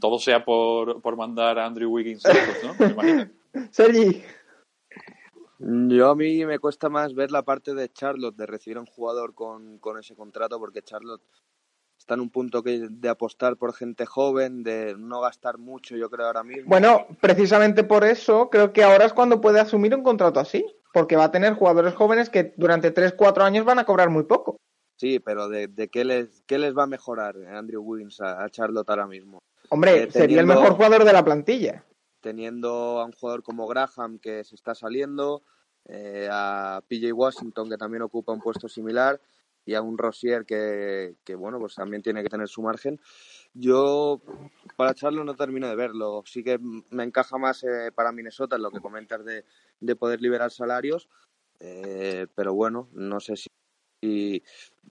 [0.00, 2.24] todo sea por, por mandar a Andrew Wiggins,
[2.64, 2.74] ¿no?
[2.78, 3.41] Me imagino.
[3.70, 4.22] Sergi.
[5.58, 8.86] Yo a mí me cuesta más ver la parte de Charlotte, de recibir a un
[8.86, 11.22] jugador con, ese contrato, porque Charlotte
[11.96, 16.10] está en un punto que, de apostar por gente joven, de no gastar mucho, yo
[16.10, 16.64] creo, ahora mismo.
[16.66, 21.14] Bueno, precisamente por eso creo que ahora es cuando puede asumir un contrato así, porque
[21.14, 24.56] va a tener jugadores jóvenes que durante 3, 4 años van a cobrar muy poco.
[24.96, 29.06] Sí, pero ¿de, qué, les, qué les va a mejorar Andrew Wiggins a, Charlotte ahora
[29.06, 29.38] mismo?
[29.68, 31.84] Hombre, eh, sería el mejor jugador de la plantilla
[32.22, 35.42] teniendo a un jugador como Graham que se está saliendo,
[35.84, 39.20] eh, a PJ Washington que también ocupa un puesto similar
[39.64, 43.00] y a un Rosier que, bueno, pues también tiene que tener su margen.
[43.54, 44.20] Yo
[44.76, 46.22] para echarlo no termino de verlo.
[46.26, 49.44] Sí que me encaja más eh, para Minnesota lo que comentas de,
[49.80, 51.08] de poder liberar salarios,
[51.60, 54.42] eh, pero bueno, no sé si...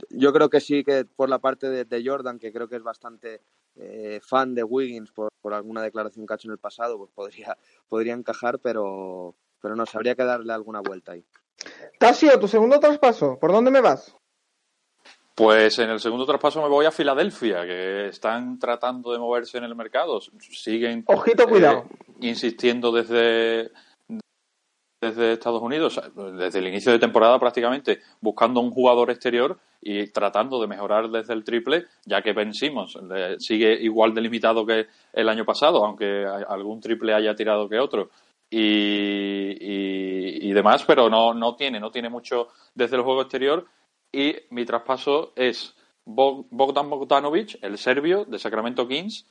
[0.10, 3.42] yo creo que sí que por la parte de Jordan, que creo que es bastante
[3.76, 7.58] eh, fan de Wiggins por, alguna declaración que ha hecho en el pasado, pues podría,
[7.90, 11.26] podría encajar, pero, pero no, sabría que darle alguna vuelta ahí.
[12.00, 14.16] Tasio, tu segundo traspaso, ¿por dónde me vas?
[15.36, 19.64] Pues en el segundo traspaso me voy a Filadelfia, que están tratando de moverse en
[19.64, 20.20] el mercado.
[20.40, 21.86] Siguen Ojito, cuidado.
[21.90, 23.72] Eh, insistiendo desde,
[25.02, 26.00] desde Estados Unidos,
[26.38, 31.34] desde el inicio de temporada prácticamente, buscando un jugador exterior y tratando de mejorar desde
[31.34, 32.98] el triple, ya que Ben Simmons
[33.40, 38.12] sigue igual delimitado que el año pasado, aunque algún triple haya tirado que otro.
[38.50, 39.58] Y,
[40.50, 43.66] y, demás, pero no, no tiene, no tiene mucho desde el juego exterior.
[44.12, 45.74] Y mi traspaso es
[46.06, 49.26] Bogdan Bogdanovic, el serbio de Sacramento Kings,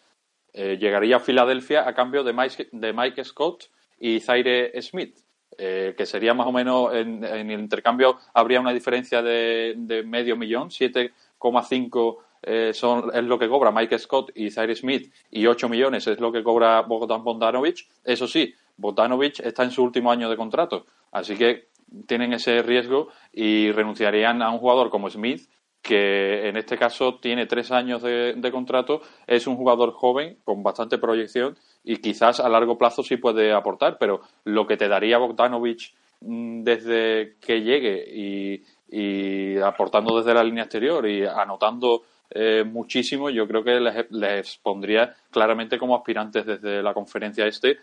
[0.53, 5.19] eh, llegaría a Filadelfia a cambio de Mike, de Mike Scott y Zaire Smith.
[5.59, 10.69] Eh, que sería más o menos en, el intercambio habría una diferencia de, medio millón,
[10.69, 16.07] 7,5 eh, son, es lo que cobra Mike Scott y Zaire Smith y 8 millones
[16.07, 17.87] es lo que cobra Bogdan Bogdanovic.
[18.05, 21.69] Eso sí, Bogdanovic está en su último año de contrato, así que
[22.07, 25.49] tienen ese riesgo y renunciarían a un jugador como Smith
[25.83, 30.99] que en este caso tiene tres años de, contrato, es un jugador joven con bastante
[30.99, 35.95] proyección y quizás a largo plazo sí puede aportar, pero lo que te daría Bogdanovich
[36.21, 43.47] mm, desde que llegue y, aportando desde la línea exterior y anotando eh, muchísimo, yo
[43.47, 47.79] creo que les, pondría claramente como aspirantes desde la conferencia este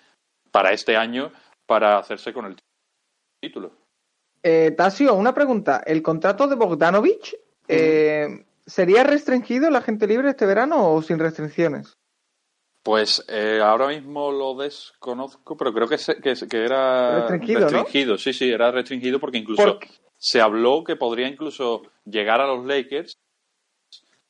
[0.51, 1.31] para este año
[1.65, 2.57] para hacerse con el
[3.41, 3.71] título.
[4.43, 5.81] Eh, Tasio, una pregunta.
[5.86, 7.36] ¿El contrato de Bogdanovich
[7.67, 11.97] eh, sería restringido la gente libre este verano o sin restricciones?
[12.88, 15.97] Pues eh, ahora mismo lo desconozco, pero creo que,
[16.47, 19.78] que, era restringido, sí, sí, era restringido porque incluso
[20.17, 23.19] se habló que podría incluso llegar a los Lakers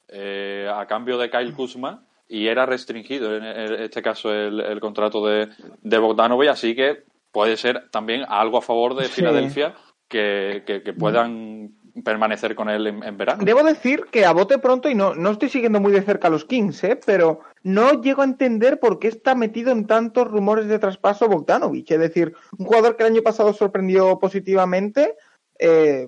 [0.07, 5.49] eh, a cambio de Kyle Kuzma y era restringido en este caso el, contrato de,
[5.83, 9.75] de Bogdanovic, así que puede ser también algo a favor de Filadelfia
[10.07, 13.43] que, que, puedan permanecer con él en, verano.
[13.43, 16.45] Debo decir que a bote pronto, y no, no estoy siguiendo muy de cerca los
[16.45, 16.99] Kings, ¿eh?
[17.05, 21.91] pero no llego a entender por qué está metido en tantos rumores de traspaso Bogdanovich.
[21.91, 25.15] Es decir, un jugador que el año pasado sorprendió positivamente,
[25.59, 26.07] eh,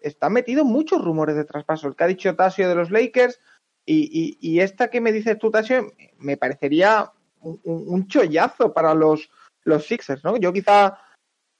[0.00, 1.88] está metido en muchos rumores de traspaso.
[1.88, 3.40] El que ha dicho Tasio de los Lakers,
[3.88, 9.30] y, esta que me dices tú, Tasio, me parecería un, chollazo para los,
[9.62, 10.36] los Sixers, ¿no?
[10.36, 10.98] Yo quizá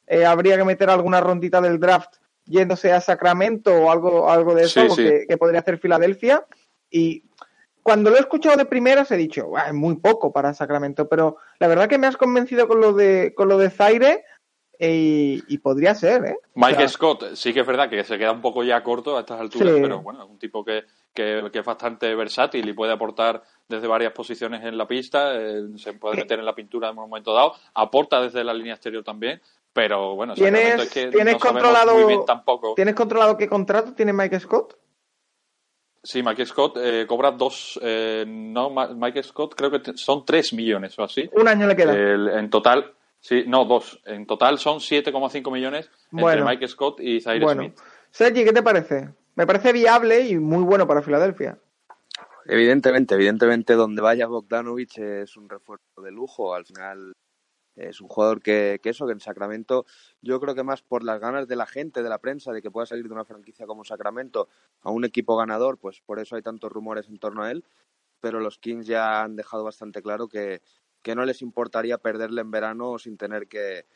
[0.09, 4.65] eh, habría que meter alguna rondita del draft yéndose a Sacramento o algo, algo de
[4.65, 6.47] eso, Que, podría hacer Filadelfia.
[6.91, 7.25] Y
[7.83, 11.69] cuando lo he escuchado de primeras he dicho, es muy poco para Sacramento, pero la
[11.69, 14.25] verdad que me has convencido con lo de, con lo de Zaire.
[14.79, 16.39] Y, podría ser, ¿eh?
[16.55, 19.41] Mike Scott, sí que es verdad que se queda un poco ya corto a estas
[19.41, 20.85] alturas, pero bueno, es un tipo que,
[21.17, 25.95] que, es bastante versátil y puede aportar desde varias posiciones en la pista, eh, se
[25.95, 29.41] puede meter en la pintura en un momento dado, aporta desde la línea exterior también,
[29.77, 32.73] pero bueno, ¿Tienes, es que ¿tienes controlado, tampoco.
[32.75, 34.75] ¿Tienes controlado qué contrato tiene Mike Scott?
[36.03, 40.99] Sí, Mike Scott eh, cobra dos, eh, no, Mike Scott creo que son tres millones
[40.99, 41.29] o así.
[41.35, 41.95] Un año le queda.
[41.95, 44.01] en total, sí, no, dos.
[44.07, 47.65] En total son 7,5 millones entre Mike Scott y Zaire bueno.
[47.65, 47.79] Smith.
[48.11, 49.11] Sergi, ¿qué te parece?
[49.35, 51.59] Me parece viable y muy bueno para Filadelfia.
[52.47, 56.55] Evidentemente, evidentemente donde vaya Bogdanovich es un refuerzo de lujo.
[56.55, 57.13] Al final
[57.77, 59.87] es un jugador que, eso, que en Sacramento,
[60.23, 62.71] yo creo que más por las ganas de la gente, de la prensa, de que
[62.71, 64.49] pueda salir de una franquicia como Sacramento
[64.83, 67.65] a un equipo ganador, pues por eso hay tantos rumores en torno a él.
[68.21, 70.63] Pero los Kings ya han dejado bastante claro que,
[71.03, 73.87] que no les importaría perderle en verano sin tener que,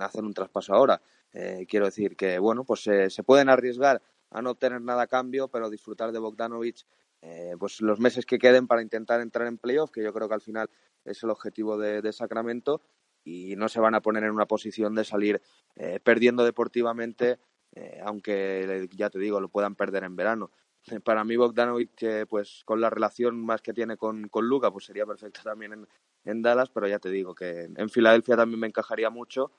[0.00, 1.00] hacer un traspaso ahora.
[1.32, 5.48] Eh, quiero decir que, bueno, pues se pueden arriesgar a no obtener nada a cambio,
[5.48, 6.84] pero disfrutar de Bogdanovich
[7.22, 10.34] eh, pues los meses que queden para intentar entrar en playoff, que yo creo que
[10.34, 10.70] al final
[11.06, 12.82] es el objetivo de Sacramento,
[13.26, 15.42] y no se van a poner en una posición de salir
[15.74, 17.40] eh, perdiendo deportivamente,
[17.74, 20.52] eh, aunque ya te digo, lo puedan perder en verano.
[21.04, 25.04] Para mí Bogdanovic, pues con la relación más que tiene con, con Luca, pues sería
[25.04, 25.88] perfecto también en,
[26.24, 29.50] en Dallas, pero ya te digo que en Filadelfia también me encajaría mucho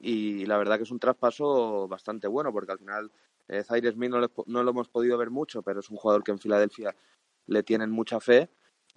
[0.00, 3.12] y la verdad que es un traspaso bastante bueno porque al final
[3.48, 6.30] eh, Zaire Smith no, no, lo hemos podido ver mucho, pero es un jugador que
[6.30, 6.96] en Filadelfia
[7.46, 8.48] le tienen mucha fe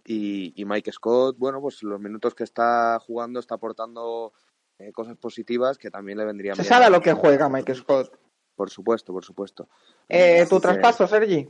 [0.05, 4.33] y, Mike Scott, bueno, pues los minutos que está jugando está aportando
[4.79, 8.17] eh, cosas positivas que también le vendrían Se sabe lo que juega Mike Scott.
[8.55, 9.69] Por supuesto, por supuesto.
[10.09, 11.47] Eh, ¿Tu traspaso, Sergi?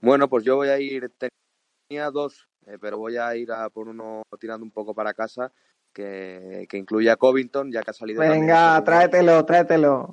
[0.00, 3.88] Bueno, pues yo voy a ir, tenía dos, eh, pero voy a ir a por
[3.88, 5.52] uno tirando un poco para casa,
[5.92, 8.20] que, que incluye a Covington, ya que ha salido.
[8.20, 10.12] Venga, tráetelo, tráetelo.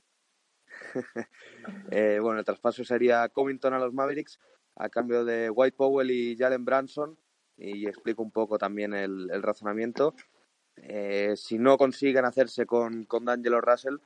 [1.91, 4.39] eh, bueno, el traspaso sería Covington a los Mavericks
[4.75, 7.17] a cambio de White Powell y Jalen Branson,
[7.57, 10.13] y explico un poco también el, razonamiento.
[10.77, 13.97] Eh, si no consiguen hacerse con, con D'Angelo Russell,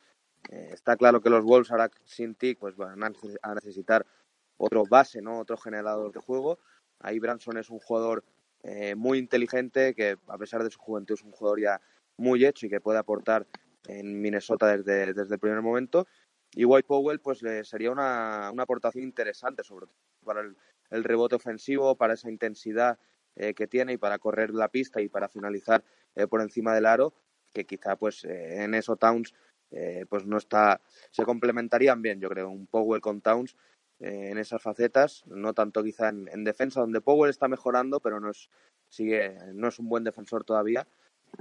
[0.49, 4.05] eh, está claro que los Wolves ahora sin TIC pues van a necesitar
[4.57, 5.39] otro base, ¿no?
[5.39, 6.59] otro generador de juego.
[6.99, 8.23] Ahí Branson es un jugador
[8.63, 11.81] eh, muy inteligente que a pesar de su juventud es un jugador ya
[12.17, 13.47] muy hecho y que puede aportar
[13.87, 16.07] en Minnesota desde, desde el primer momento.
[16.53, 21.35] Y White Powell pues le sería una, una aportación interesante sobre todo para el, rebote
[21.35, 22.99] ofensivo, para esa intensidad
[23.35, 25.83] eh, que tiene y para correr la pista y para finalizar
[26.15, 27.13] eh, por encima del aro,
[27.53, 29.33] que quizá pues eh, en eso Towns
[30.09, 30.81] pues no está,
[31.11, 33.55] se complementarían bien, yo creo, un Powell con Towns
[33.99, 38.49] en esas facetas, no tanto quizá en, defensa, donde Powell está mejorando, pero no es,
[38.87, 40.87] sigue, no es un buen defensor todavía,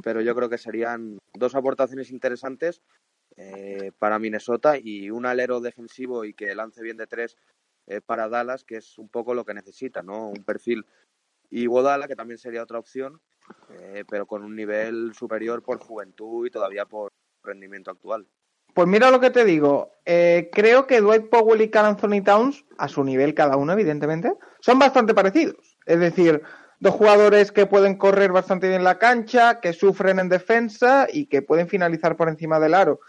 [0.05, 2.83] pero yo creo que serían dos aportaciones interesantes
[3.99, 7.37] para Minnesota y un alero defensivo y que lance bien de tres
[8.07, 10.29] para Dallas, que es un poco lo que necesita, ¿no?
[10.29, 10.85] Un perfil
[11.51, 13.21] y Godala, que también sería otra opción,
[13.71, 18.27] eh, pero con un nivel superior por juventud y todavía por rendimiento actual.
[18.75, 19.93] Pues mira lo que te digo.
[20.05, 24.35] Eh, creo que Dwight Powell y Carl Anthony Towns, a su nivel cada uno, evidentemente,
[24.61, 25.77] son bastante parecidos.
[25.87, 26.43] Es decir,
[26.79, 31.43] dos jugadores que pueden correr bastante bien la cancha, que sufren en defensa y que
[31.43, 33.01] pueden finalizar por encima del aro.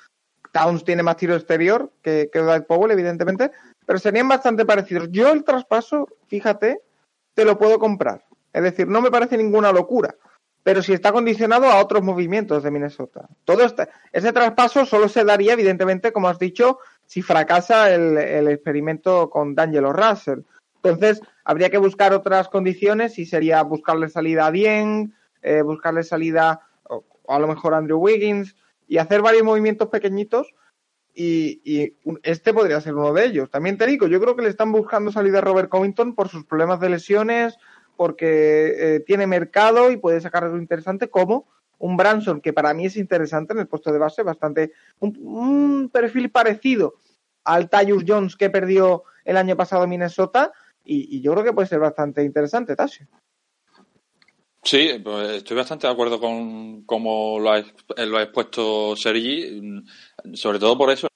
[0.51, 3.51] Towns tiene más tiro exterior que, que Dwight Powell, evidentemente,
[3.85, 5.09] pero serían bastante parecidos.
[5.11, 6.81] Yo el traspaso, fíjate,
[7.33, 8.25] te lo puedo comprar.
[8.53, 10.15] Es decir, no me parece ninguna locura,
[10.63, 13.27] pero si está condicionado a otros movimientos de Minnesota.
[13.45, 18.47] Todo este, ese traspaso solo se daría, evidentemente, como has dicho, si fracasa el, el
[18.47, 20.41] experimento con D'Angelo Russell.
[20.81, 26.61] Entonces, habría que buscar otras condiciones y sería buscarle salida a Dien, eh, buscarle salida
[26.83, 28.55] o, a lo mejor a Andrew Wiggins
[28.89, 30.53] y hacer varios movimientos pequeñitos
[31.13, 33.49] y, este podría ser uno de ellos.
[33.49, 36.45] También te digo, yo creo que le están buscando salida a Robert Covington por sus
[36.45, 37.57] problemas de lesiones,
[37.95, 41.47] porque eh, tiene mercado y puede sacar algo interesante como
[41.77, 46.29] un Branson, que para mí es interesante en el puesto de base, bastante un, perfil
[46.29, 46.95] parecido
[47.43, 50.51] al Tyus Jones que perdió el año pasado Minnesota,
[50.83, 53.07] y, y, yo creo que puede ser bastante interesante, Tasio.
[54.63, 59.61] Sí, pues estoy bastante de acuerdo con cómo lo ha, ha expuesto Sergi,
[60.33, 61.07] sobre todo por eso,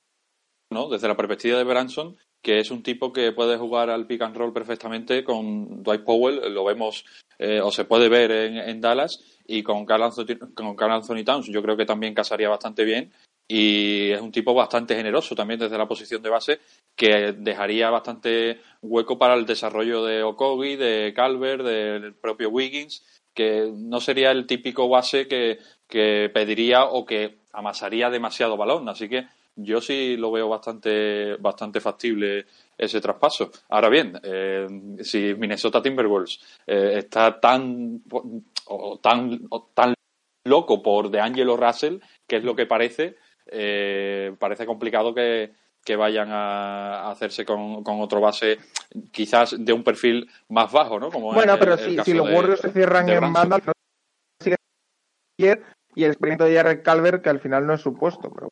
[0.71, 0.89] ¿no?
[0.89, 4.35] Desde la perspectiva de Branson, que es un tipo que puede jugar al pick and
[4.35, 7.05] roll perfectamente con Dwight Powell, lo vemos
[7.37, 11.23] eh, o se puede ver en, en Dallas, y con Carl, Anthony, con Carl Anthony
[11.23, 13.11] Towns yo creo que también casaría bastante bien
[13.47, 16.59] y es un tipo bastante generoso también desde la posición de base
[16.95, 23.03] que dejaría bastante hueco para el desarrollo de Okogi, de Calvert, del propio Wiggins,
[23.33, 28.89] que no sería el típico base que, que pediría o que amasaría demasiado balón.
[28.89, 32.45] Así que yo sí lo veo bastante, bastante factible
[32.77, 33.51] ese traspaso.
[33.69, 34.67] Ahora bien, eh,
[35.01, 38.01] si Minnesota Timberwolves eh, está tan,
[38.65, 39.93] o, tan, o, tan
[40.45, 43.17] loco por DeAngelo Russell, que es lo que parece,
[43.47, 45.51] eh, parece complicado que,
[45.83, 48.59] que vayan a, hacerse con, con, otro base
[49.11, 51.11] quizás de un perfil más bajo, ¿no?
[51.11, 53.59] Como bueno, el, pero si, si los Warriors se cierran en banda,
[55.37, 58.49] y el experimento de Jared Calvert, que al final no es supuesto, pero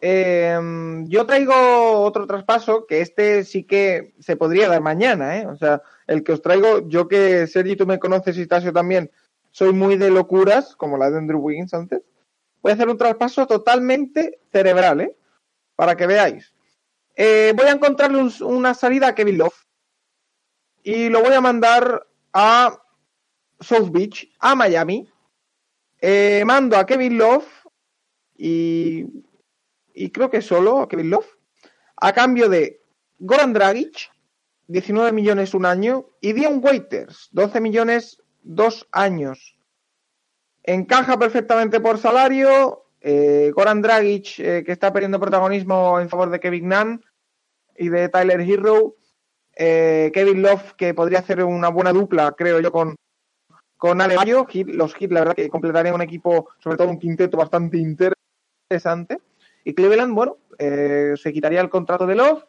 [0.00, 0.58] eh,
[1.06, 5.46] yo traigo otro traspaso que este sí que se podría dar mañana, ¿eh?
[5.46, 9.10] O sea, el que os traigo, yo que Sergi tú me conoces y Tasio también,
[9.50, 12.02] soy muy de locuras, como la de Andrew Wiggins antes.
[12.62, 15.16] Voy a hacer un traspaso totalmente cerebral, ¿eh?
[15.76, 16.52] Para que veáis.
[17.14, 19.54] Eh, voy a encontrarle un, una salida a Kevin Love
[20.82, 22.76] y lo voy a mandar a
[23.60, 25.08] South Beach, a Miami.
[26.00, 27.46] Eh, mando a Kevin Love
[28.36, 29.06] y
[29.96, 31.26] y creo que solo a Kevin Love,
[31.96, 32.82] a cambio de
[33.18, 34.10] Goran Dragic,
[34.68, 39.56] 19 millones un año, y Dion Waiters, 12 millones dos años.
[40.62, 42.84] Encaja perfectamente por salario.
[43.08, 47.04] Eh, Goran Dragic, eh, que está perdiendo protagonismo en favor de Kevin Nunn
[47.76, 48.96] y de Tyler Hero.
[49.54, 52.96] Eh, Kevin Love, que podría hacer una buena dupla, creo yo, con,
[53.76, 54.44] con Ale Mayo.
[54.66, 59.20] Los Hit, la verdad, que completarían un equipo, sobre todo un quinteto bastante interesante.
[59.62, 62.44] Y Cleveland, bueno, eh, se quitaría el contrato de Love,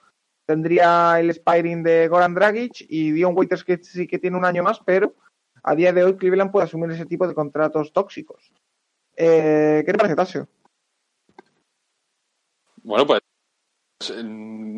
[0.48, 4.64] tendría el expiring de Goran Dragic y Dion Waiters que sí que tiene un año
[4.64, 5.14] más, pero
[5.62, 8.52] a día de hoy Cleveland puede asumir ese tipo de contratos tóxicos.
[9.18, 10.48] Eh, ¿Qué te parece, Tasio?
[12.84, 13.22] Bueno, pues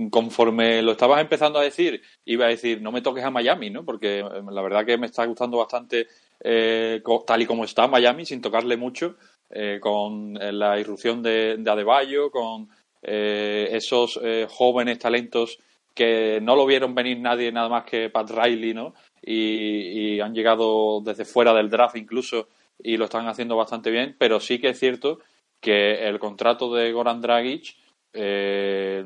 [0.10, 3.84] conforme lo estabas empezando a decir, iba a decir, no me toques a Miami, ¿no?
[3.84, 6.08] Porque eh, la verdad que me está gustando bastante
[6.39, 9.17] eh, tal y como está Miami, sin tocarle mucho
[9.49, 12.69] eh, con la irrupción de, de Adebayo, con
[13.02, 15.60] eh, esos jóvenes talentos
[15.93, 18.93] que no lo vieron venir nadie nada más que Pat Riley, ¿no?
[19.21, 22.50] Y, han llegado desde fuera del draft incluso
[22.82, 25.19] y lo están haciendo bastante bien, pero sí que es cierto
[25.62, 27.75] que el contrato de Goran Dragic
[28.13, 29.04] eh,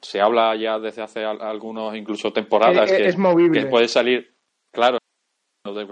[0.00, 3.60] se habla ya desde hace algunos incluso temporadas es, que, es movible.
[3.60, 4.32] que puede salir,
[4.72, 4.98] claro,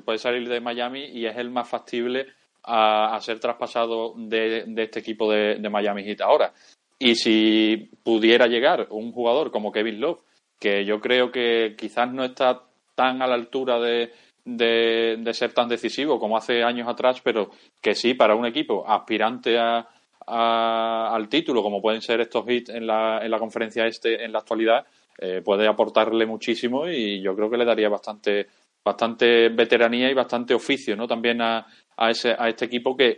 [0.04, 2.26] puede salir de Miami y es el más factible
[2.64, 6.52] a, a ser traspasado de, de, este equipo de, de, Miami Heat ahora.
[6.98, 10.20] Y si pudiera llegar un jugador como Kevin Love,
[10.58, 12.62] que yo creo que quizás no está
[12.96, 14.10] tan a la altura de,
[14.56, 17.50] de, ser tan decisivo como hace años atrás, pero
[17.82, 19.86] que sí para un equipo aspirante a,
[20.26, 24.32] a, al título, como pueden ser estos hits en la, en la conferencia este en
[24.32, 24.86] la actualidad,
[25.18, 28.46] eh, puede aportarle muchísimo y yo creo que le daría bastante
[28.84, 31.06] bastante veteranía y bastante oficio, ¿no?
[31.06, 33.16] También a, a, ese, a este equipo que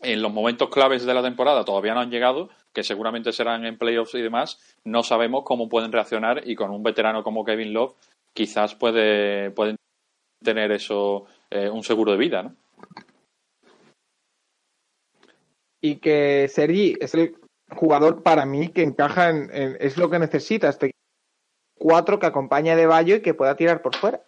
[0.00, 3.76] en los momentos claves de la temporada todavía no han llegado, que seguramente serán en
[3.76, 7.94] playoffs y demás, no sabemos cómo pueden reaccionar y con un veterano como Kevin Love
[8.32, 9.76] quizás puede, pueden
[10.44, 12.56] tener eso, eh, un seguro de vida, ¿no?
[15.80, 17.36] Y que Sergi es el
[17.70, 20.92] jugador para mí que encaja en, es lo que necesita este
[21.74, 24.24] cuatro que acompaña de Bayo y que pueda tirar por fuera.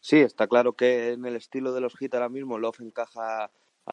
[0.00, 3.90] Sí, está claro que en el estilo de los hits ahora mismo Love encaja a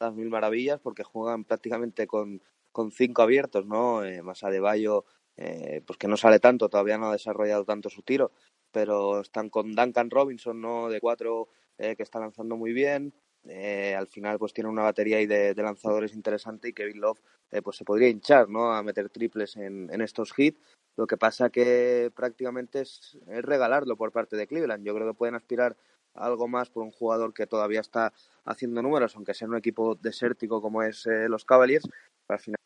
[0.00, 2.42] las mil maravillas porque juegan prácticamente con,
[2.72, 4.04] con cinco abiertos, ¿no?
[4.04, 5.04] Eh, más a de Bayo,
[5.36, 8.32] eh, pues que no sale tanto, todavía no ha desarrollado tanto su tiro,
[8.72, 10.88] pero están con Duncan Robinson, ¿no?
[10.88, 11.48] De cuatro
[11.78, 13.12] eh, que está lanzando muy bien.
[13.44, 17.62] Eh, al final pues tiene una batería ahí de, lanzadores interesante y Kevin Love eh,
[17.62, 18.72] pues se podría hinchar ¿no?
[18.72, 20.60] a meter triples en, estos hits
[20.96, 25.36] lo que pasa que prácticamente es, regalarlo por parte de Cleveland yo creo que pueden
[25.36, 25.76] aspirar
[26.14, 28.12] algo más por un jugador que todavía está
[28.44, 31.88] haciendo números aunque sea un equipo desértico como es eh, los Cavaliers
[32.28, 32.58] al final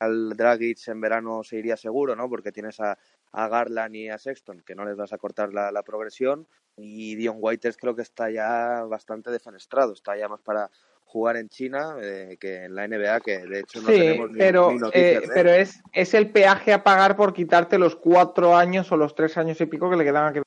[0.00, 2.28] Dragic en verano se iría seguro, ¿no?
[2.28, 2.98] Porque tienes a,
[3.32, 6.46] a Garland y a Sexton, que no les vas a cortar la, la progresión.
[6.76, 10.70] Y Dion Waiters creo que está ya bastante defenestrado, está ya más para
[11.06, 14.72] jugar en China eh, que en la NBA, que de hecho no tenemos ni, pero,
[14.92, 19.14] eh, pero es, es el peaje a pagar por quitarte los cuatro años o los
[19.14, 20.42] tres años y pico que le quedan a que...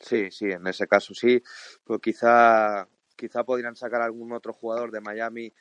[0.00, 1.42] Sí, sí, en ese caso sí.
[1.84, 5.52] Pues quizá, quizá podrían sacar algún otro jugador de Miami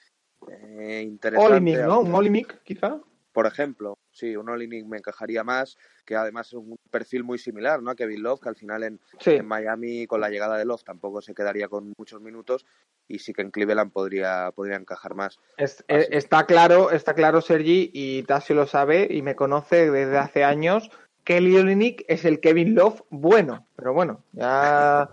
[0.50, 1.78] eh, interesante.
[1.84, 2.02] ¿no?
[2.02, 3.00] Un Olimic, quizá.
[3.38, 5.78] Por ejemplo, sí, un Olimic me encajaría más,
[6.08, 7.92] que además es un perfil muy similar, ¿no?
[7.92, 9.00] A Kevin Love, que al final en,
[9.46, 12.66] Miami con la llegada de Love tampoco se quedaría con muchos minutos
[13.08, 15.38] y sí que en Cleveland podría, podría encajar más.
[15.60, 20.44] Eh, está claro, está claro, Sergi, y Tasio lo sabe y me conoce desde hace
[20.44, 20.90] años,
[21.24, 25.12] que el Olinick es el Kevin Love bueno, pero bueno, ya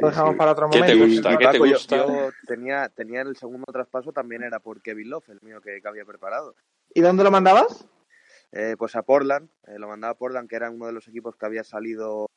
[0.00, 0.86] lo dejamos para otro momento.
[0.86, 1.38] ¿Qué te gusta?
[1.38, 1.96] ¿Qué te gusta?
[1.96, 6.04] Yo, tenía, tenía el segundo traspaso, también era por Kevin Love, el mío que, había
[6.04, 6.54] preparado.
[6.94, 7.86] ¿Y dónde lo mandabas?
[8.52, 11.34] Eh, pues a Portland, eh, lo mandaba a Portland, que era uno de los equipos
[11.34, 12.30] que había salido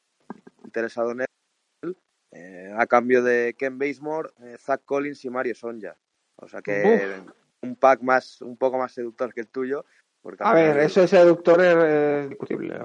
[0.63, 1.97] interesado en él,
[2.31, 5.95] eh, a cambio de Ken Basemore, Zach Collins y Mario Sonja.
[6.37, 7.21] O sea que
[7.61, 9.85] un pack más, un poco más seductor que el tuyo.
[10.39, 12.79] a ver, eso de seductor es discutible,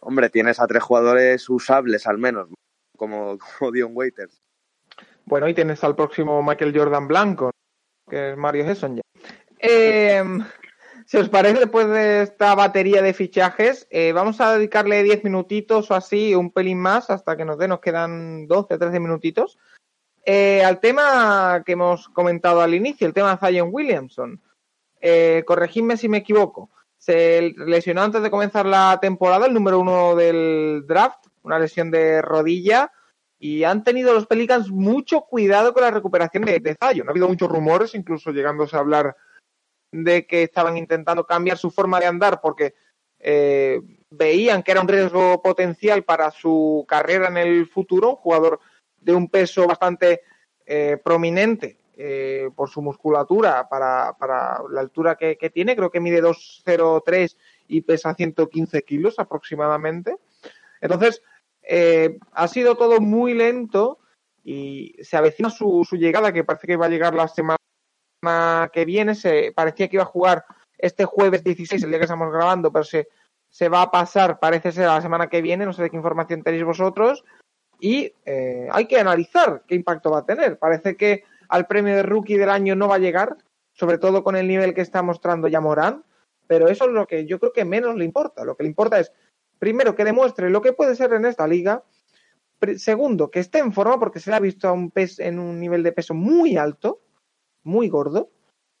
[0.00, 2.48] Hombre, tienes a tres jugadores usables al menos
[2.96, 4.40] como, como Dion Waiters.
[5.26, 7.50] Bueno, y tienes al próximo Michael Jordan Blanco,
[8.08, 9.05] que es Mario Hesson ya.
[9.68, 10.22] Eh,
[11.06, 15.90] si os parece, después de esta batería de fichajes, eh, vamos a dedicarle 10 minutitos
[15.90, 19.58] o así, un pelín más, hasta que nos dé, nos quedan 12 o 13 minutitos,
[20.24, 24.42] eh, al tema que hemos comentado al inicio, el tema de Zion Williamson.
[25.00, 26.70] Eh, corregidme si me equivoco.
[26.98, 32.22] Se lesionó antes de comenzar la temporada, el número uno del draft, una lesión de
[32.22, 32.90] rodilla
[33.38, 37.06] y han tenido los Pelicans mucho cuidado con la recuperación de, de Zion.
[37.06, 39.14] Ha habido muchos rumores, incluso llegándose a hablar
[40.04, 42.74] de que estaban intentando cambiar su forma de andar porque
[43.18, 43.80] eh,
[44.10, 48.60] veían que era un riesgo potencial para su carrera en el futuro, un jugador
[49.00, 50.22] de un peso bastante
[50.64, 56.22] eh, prominente eh, por su musculatura para, para la altura que, tiene, creo que mide
[56.22, 57.36] 2,03
[57.68, 60.16] y pesa 115 kilos aproximadamente.
[60.80, 61.22] Entonces,
[62.32, 63.98] ha sido todo muy lento
[64.44, 67.56] y se avecina su, llegada, que parece que va a llegar la semana
[68.72, 69.14] que viene.
[69.14, 70.44] Se parecía que iba a jugar
[70.78, 73.08] este jueves 16, el día que estamos grabando, pero se,
[73.48, 75.64] se va a pasar, parece ser, a la semana que viene.
[75.64, 77.24] No sé de qué información tenéis vosotros.
[77.78, 80.58] Y eh, hay que analizar qué impacto va a tener.
[80.58, 83.36] Parece que al premio de rookie del año no va a llegar,
[83.72, 86.04] sobre todo con el nivel que está mostrando ya Morán.
[86.46, 88.44] Pero eso es lo que yo creo que menos le importa.
[88.44, 89.12] Lo que le importa es
[89.58, 91.82] primero, que demuestre lo que puede ser en esta liga.
[92.76, 95.60] Segundo, que esté en forma porque se le ha visto a un pes en un
[95.60, 97.00] nivel de peso muy alto,
[97.66, 98.30] muy gordo.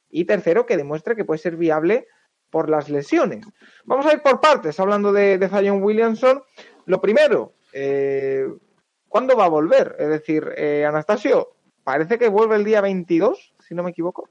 [0.08, 2.06] Y tercero, que demuestre que puede ser viable
[2.50, 3.44] por las lesiones.
[3.84, 6.42] Vamos a ir por partes, hablando de, Zion Williamson.
[6.86, 8.46] Lo primero, eh,
[9.08, 9.96] ¿cuándo va a volver?
[9.98, 14.28] Es decir, eh, Anastasio, parece que vuelve el día 22, si no me equivoco.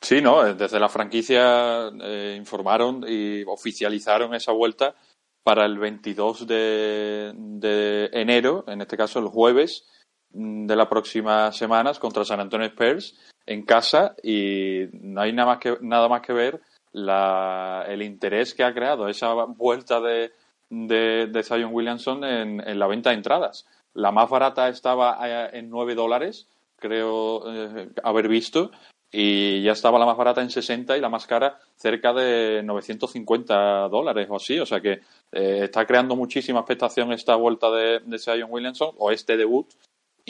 [0.00, 4.94] Sí, no, desde la franquicia eh, informaron y oficializaron esa vuelta
[5.42, 9.84] para el 22 de, de, enero, en este caso el jueves
[10.30, 15.58] de la próxima semana contra San Antonio Spurs en casa y no hay nada más
[15.58, 16.60] que, nada más que ver
[16.92, 20.32] la, el interés que ha creado esa vuelta de,
[20.68, 23.66] de, Zion Williamson en, en, la venta de entradas.
[23.94, 28.70] La más barata estaba eh, en 9 dólares, creo eh, haber visto,
[29.10, 33.88] y ya estaba la más barata en 60 y la más cara cerca de 950
[33.88, 34.58] dólares o así.
[34.58, 35.00] O sea que
[35.32, 39.66] eh, está creando muchísima expectación esta vuelta de, de Zion Williamson o este debut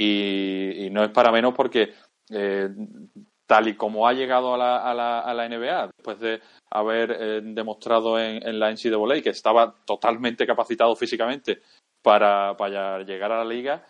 [0.00, 1.92] y, no es para menos porque
[2.30, 2.68] eh,
[3.46, 6.40] tal y como ha llegado a la, a la, a la NBA después de
[6.70, 11.62] haber eh, demostrado en, en, la NCAA que estaba totalmente capacitado físicamente
[12.02, 13.84] para, para llegar a la liga,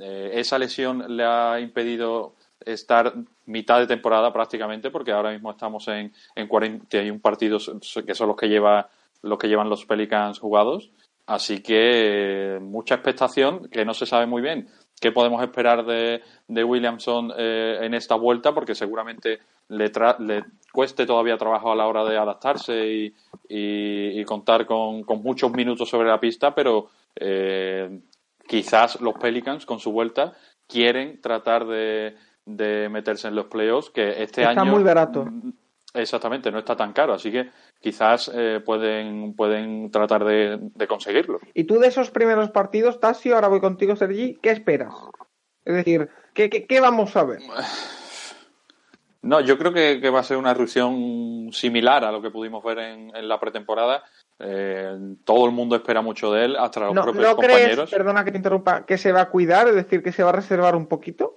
[0.00, 3.12] esa lesión le ha impedido estar
[3.46, 7.72] mitad de temporada prácticamente, porque ahora mismo estamos en, en 41 partidos
[8.06, 8.88] que son los que lleva
[9.22, 10.90] los que llevan los Pelicans jugados.
[11.26, 14.68] Así que eh, mucha expectación, que no se sabe muy bien
[15.00, 19.90] qué podemos esperar de, de Williamson eh, en esta vuelta, porque seguramente le,
[20.20, 23.14] le, cueste todavía trabajo a la hora de adaptarse y,
[23.48, 28.00] y, contar con, con, muchos minutos sobre la pista, pero eh,
[28.46, 30.34] quizás los Pelicans con su vuelta
[30.66, 34.62] quieren tratar de, de meterse en los playoffs, que este año...
[34.62, 35.26] Está muy barato.
[35.94, 37.48] Exactamente, no está tan caro, así que
[37.80, 41.40] quizás eh, pueden, pueden tratar de, de, conseguirlo.
[41.54, 44.94] Y tú de esos primeros partidos, Tasio, ahora voy contigo, Sergi, ¿qué esperas?
[45.64, 47.40] Es decir, ¿qué, qué, qué vamos a ver?
[49.20, 52.62] No, yo creo que, que, va a ser una erupción similar a lo que pudimos
[52.62, 54.04] ver en, en la pretemporada.
[54.38, 57.74] Eh, todo el mundo espera mucho de él, hasta los no, propios ¿no compañeros.
[57.74, 60.28] Crees, perdona que te interrumpa, que se va a cuidar, es decir, que se va
[60.28, 61.36] a reservar un poquito?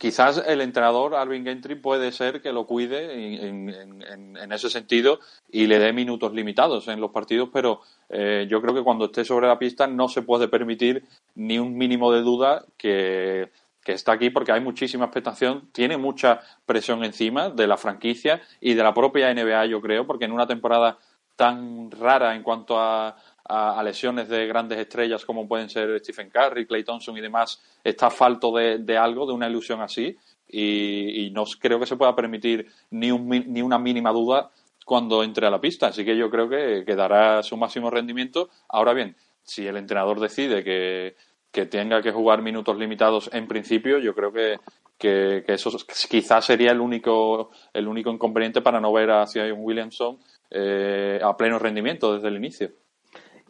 [0.00, 5.20] Quizás el entrenador Alvin Gentry puede ser que lo cuide en, en, ese sentido
[5.52, 9.26] y le dé minutos limitados en los partidos, pero eh, yo creo que cuando esté
[9.26, 13.50] sobre la pista no se puede permitir ni un mínimo de duda que
[13.84, 18.82] está aquí porque hay muchísima expectación, tiene mucha presión encima de la franquicia y de
[18.82, 20.96] la propia NBA, yo creo, porque en una temporada
[21.40, 23.16] tan rara en cuanto a,
[23.50, 28.10] a, lesiones de grandes estrellas como pueden ser Stephen Curry, Clay Thompson y demás, está
[28.10, 30.16] falto de, de algo, de una ilusión así,
[30.48, 34.50] y, no creo que se pueda permitir ni, un, ni una mínima duda
[34.84, 35.88] cuando entre a la pista.
[35.88, 38.48] Así que yo creo que, que dará su máximo rendimiento.
[38.68, 41.14] Ahora bien, si el entrenador decide que,
[41.52, 44.56] que tenga que jugar minutos limitados en principio, yo creo que,
[44.98, 45.70] que, que, eso
[46.08, 50.18] quizás sería el único, el único inconveniente para no ver a Zion Williamson
[50.50, 52.72] eh, a pleno rendimiento desde el inicio.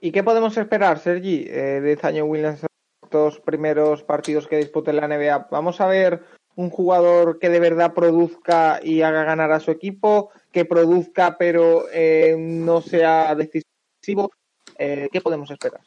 [0.01, 2.69] ¿Y qué podemos esperar, Sergi, eh, de Zion Williamson
[3.03, 5.49] estos primeros partidos que dispute la NBA?
[5.51, 6.25] ¿Vamos a ver
[6.57, 11.85] un jugador que de verdad produzca y haga ganar a su equipo, que produzca pero
[11.93, 14.31] eh, no sea decisivo?
[14.79, 15.83] Eh, ¿Qué podemos esperar?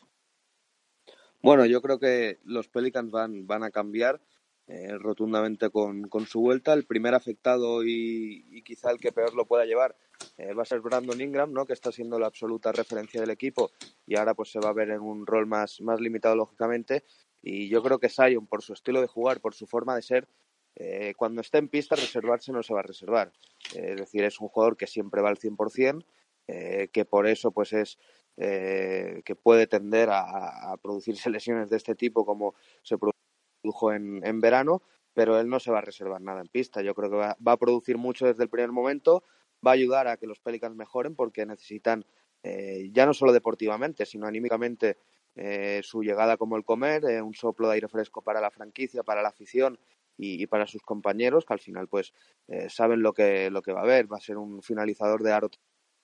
[1.42, 4.22] Bueno, yo creo que los Pelicans van, van a cambiar
[4.68, 6.72] eh, rotundamente con, con, su vuelta.
[6.74, 9.96] El primer afectado y, quizá el que peor lo pueda llevar
[10.38, 11.66] eh, va a ser Brandon Ingram, ¿no?
[11.66, 13.72] que está siendo la absoluta referencia del equipo
[14.06, 17.04] y ahora pues se va a ver en un rol más, más limitado lógicamente.
[17.42, 20.28] Y yo creo que Zion, por su estilo de jugar, por su forma de ser,
[20.76, 23.32] eh, cuando esté en pista, reservarse no se va a reservar.
[23.76, 26.06] es decir, es un jugador que siempre va al 100%,
[26.46, 27.98] que por eso pues es
[28.36, 34.42] eh, que puede tender a, producirse lesiones de este tipo como se produjo en, en,
[34.42, 34.82] verano,
[35.14, 36.82] pero él no se va a reservar nada en pista.
[36.82, 39.24] Yo creo que va, a producir mucho desde el primer momento,
[39.66, 42.06] va a ayudar a que los Pelicans mejoren porque necesitan,
[42.44, 44.98] eh, ya no solo deportivamente, sino anímicamente,
[45.36, 49.04] eh, su llegada como el comer, eh, un soplo de aire fresco para la franquicia,
[49.04, 49.80] para la afición
[50.16, 52.14] y, y para sus compañeros, que al final pues
[52.48, 54.12] eh, saben lo que, lo que va a haber.
[54.12, 55.50] Va a ser un finalizador de aro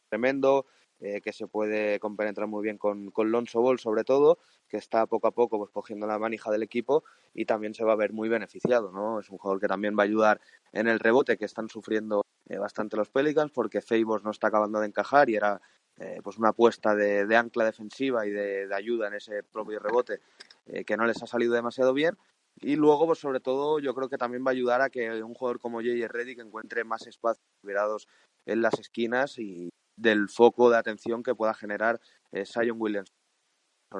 [0.09, 0.65] tremendo,
[1.01, 4.37] eh, que se puede compenetrar muy bien con, con Lonzo Ball, sobre todo,
[4.67, 7.93] que está poco a poco pues, cogiendo la manija del equipo y también se va
[7.93, 8.91] a ver muy beneficiado.
[8.91, 9.21] ¿no?
[9.21, 10.41] Es un jugador que también va a ayudar
[10.73, 14.81] en el rebote que están sufriendo eh, bastante los Pelicans porque Favors no está acabando
[14.81, 15.61] de encajar y era
[15.97, 20.19] eh, pues una apuesta de, ancla defensiva y de, ayuda en ese propio rebote
[20.85, 22.15] que no les ha salido demasiado bien.
[22.61, 25.33] Y luego, pues sobre todo, yo creo que también va a ayudar a que un
[25.33, 26.07] jugador como J.J.
[26.09, 28.07] Reddick encuentre más espacios liberados
[28.45, 29.69] en las esquinas y,
[29.99, 31.99] del foco de atención que pueda generar
[32.31, 33.15] eh, Zion Williamson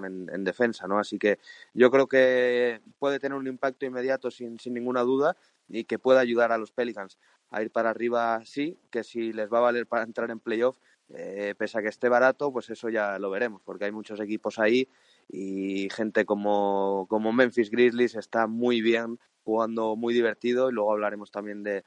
[0.04, 1.00] en, en, defensa, ¿no?
[1.00, 1.40] Así que
[1.74, 5.36] yo creo que puede tener un impacto inmediato sin, sin ninguna duda
[5.68, 7.18] y que pueda ayudar a los Pelicans
[7.52, 10.78] a ir para arriba, sí, que si les va a valer para entrar en playoff,
[11.10, 14.60] eh, pese a que esté barato, pues eso ya lo veremos, porque hay muchos equipos
[14.60, 14.88] ahí
[15.28, 21.32] y gente como, como Memphis Grizzlies está muy bien, jugando muy divertido y luego hablaremos
[21.32, 21.84] también de,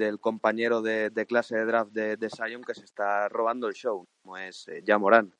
[0.00, 2.28] del compañero de, clase de draft de, de
[2.66, 5.32] que se está robando el show, como es eh, ya Morán.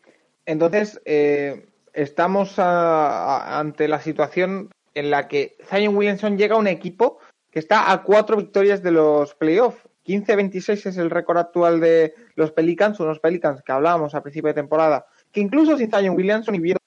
[0.46, 6.66] Entonces, eh, estamos a, ante la situación en la que Zion Williamson llega a un
[6.66, 7.18] equipo
[7.50, 9.88] que está a cuatro victorias de los playoffs.
[10.04, 14.54] 15-26 es el récord actual de los Pelicans, unos Pelicans que hablábamos a principio de
[14.54, 16.80] temporada, que incluso sin Zion Williamson y viendo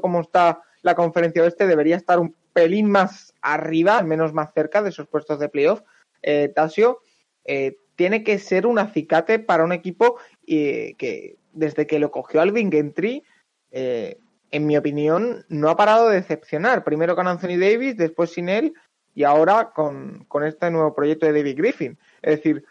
[0.00, 4.82] cómo está la conferencia oeste, debería estar un pelín más arriba, al menos más cerca
[4.82, 5.82] de esos puestos de playoff.
[6.22, 7.00] Eh, Tasio,
[7.44, 12.40] eh, tiene que ser un acicate para un equipo eh, que desde que lo cogió
[12.40, 13.22] Alvin Gentry,
[13.70, 14.18] eh,
[14.50, 16.84] en mi opinión, no ha parado de decepcionar.
[16.84, 18.74] Primero con Anthony Davis, después sin él
[19.14, 21.98] y ahora con, este nuevo proyecto de David Griffin.
[22.22, 22.64] Es decir,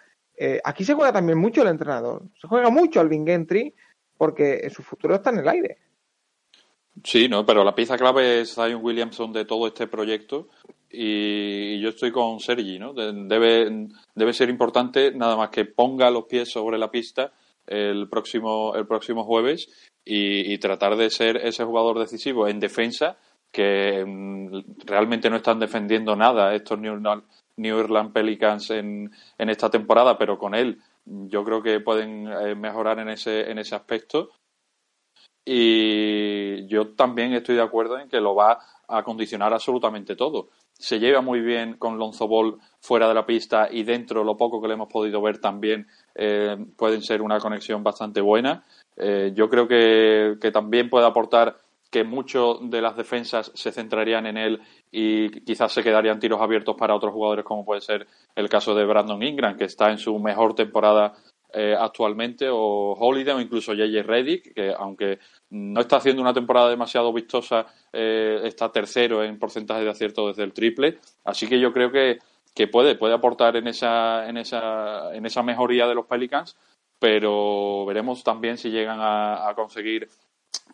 [0.64, 2.24] aquí se juega también mucho el entrenador.
[2.42, 3.74] Se juega mucho Alvin Gentry
[4.18, 5.78] porque su futuro está en el aire.
[7.04, 10.48] Sí, no, pero la pieza clave es Zion Williamson de todo este proyecto
[10.92, 12.94] y yo estoy con Sergi, ¿no?
[12.94, 17.32] Debe, debe ser importante nada más que ponga los pies sobre la pista
[17.70, 19.70] el próximo, el próximo jueves
[20.04, 23.18] y, tratar de ser ese jugador decisivo en defensa
[23.52, 30.18] que mm, realmente no están defendiendo nada estos New, Orleans Pelicans en, en esta temporada,
[30.18, 34.32] pero con él yo creo que pueden eh, mejorar en ese, en ese aspecto.
[35.46, 40.50] Y yo también estoy de acuerdo en que lo va a condicionar absolutamente todo.
[40.80, 44.62] Se lleva muy bien con Lonzo Ball fuera de la pista y dentro, lo poco
[44.62, 48.64] que le hemos podido ver también, eh, pueden ser una conexión bastante buena.
[48.96, 51.58] Eh, yo creo que, que también puede aportar
[51.92, 54.62] que mucho de las defensas se centrarían en él
[54.92, 58.86] y quizás se quedarían tiros abiertos para otros jugadores como puede ser el caso de
[58.86, 61.14] Brandon Ingram que está en su mejor temporada
[61.54, 65.20] eh, actualmente o Holiday o incluso JJ Reddick que aunque
[65.50, 70.44] no está haciendo una temporada demasiado vistosa eh, está tercero en porcentaje de acierto desde
[70.44, 71.00] el triple.
[71.26, 72.20] Así que yo creo que,
[72.54, 76.58] que puede puede aportar en esa en esa en esa mejoría de los Pelicans
[77.00, 80.10] pero veremos también si llegan a conseguir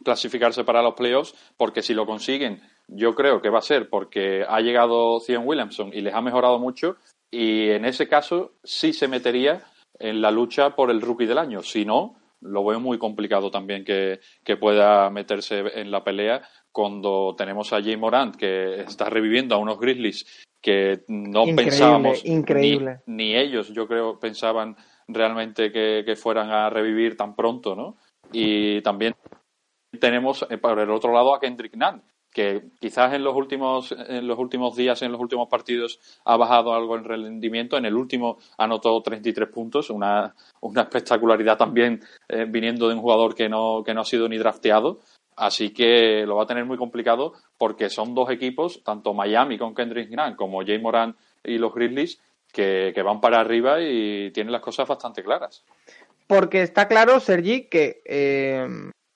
[0.04, 4.46] clasificarse para los playoffs, porque si lo consiguen, yo creo que va a ser porque
[4.48, 6.98] ha llegado Cian Williamson y les ha mejorado mucho,
[7.32, 9.64] y en ese caso sí se metería
[10.00, 11.62] en la lucha por el rookie del año.
[11.62, 14.20] Si no, lo veo muy complicado también que,
[14.60, 16.42] pueda meterse en la pelea
[16.72, 23.02] cuando tenemos a Jay Morant, que está reviviendo a unos Grizzlies que no pensábamos, increíble.
[23.06, 24.76] Ni, ellos, yo creo, pensaban
[25.08, 27.98] realmente que, que fueran a revivir tan pronto, ¿no?
[28.32, 29.16] Y también
[30.00, 32.02] tenemos eh, por el otro lado a Kendrick Nunn,
[32.36, 36.74] que quizás en los últimos en los últimos días, en los últimos partidos ha bajado
[36.74, 37.78] algo el rendimiento.
[37.78, 43.36] En el último anotó 33 puntos, una, una espectacularidad también eh, viniendo de un jugador
[43.36, 45.00] que no que no ha sido ni drafteado.
[45.38, 49.74] Así que lo va a tener muy complicado porque son dos equipos, tanto Miami con
[49.74, 52.20] Kendrick Nunn como Jay Moran y los Grizzlies,
[52.52, 55.64] que, que van para arriba y tienen las cosas bastante claras.
[56.28, 58.68] Porque está claro, Sergi, que eh,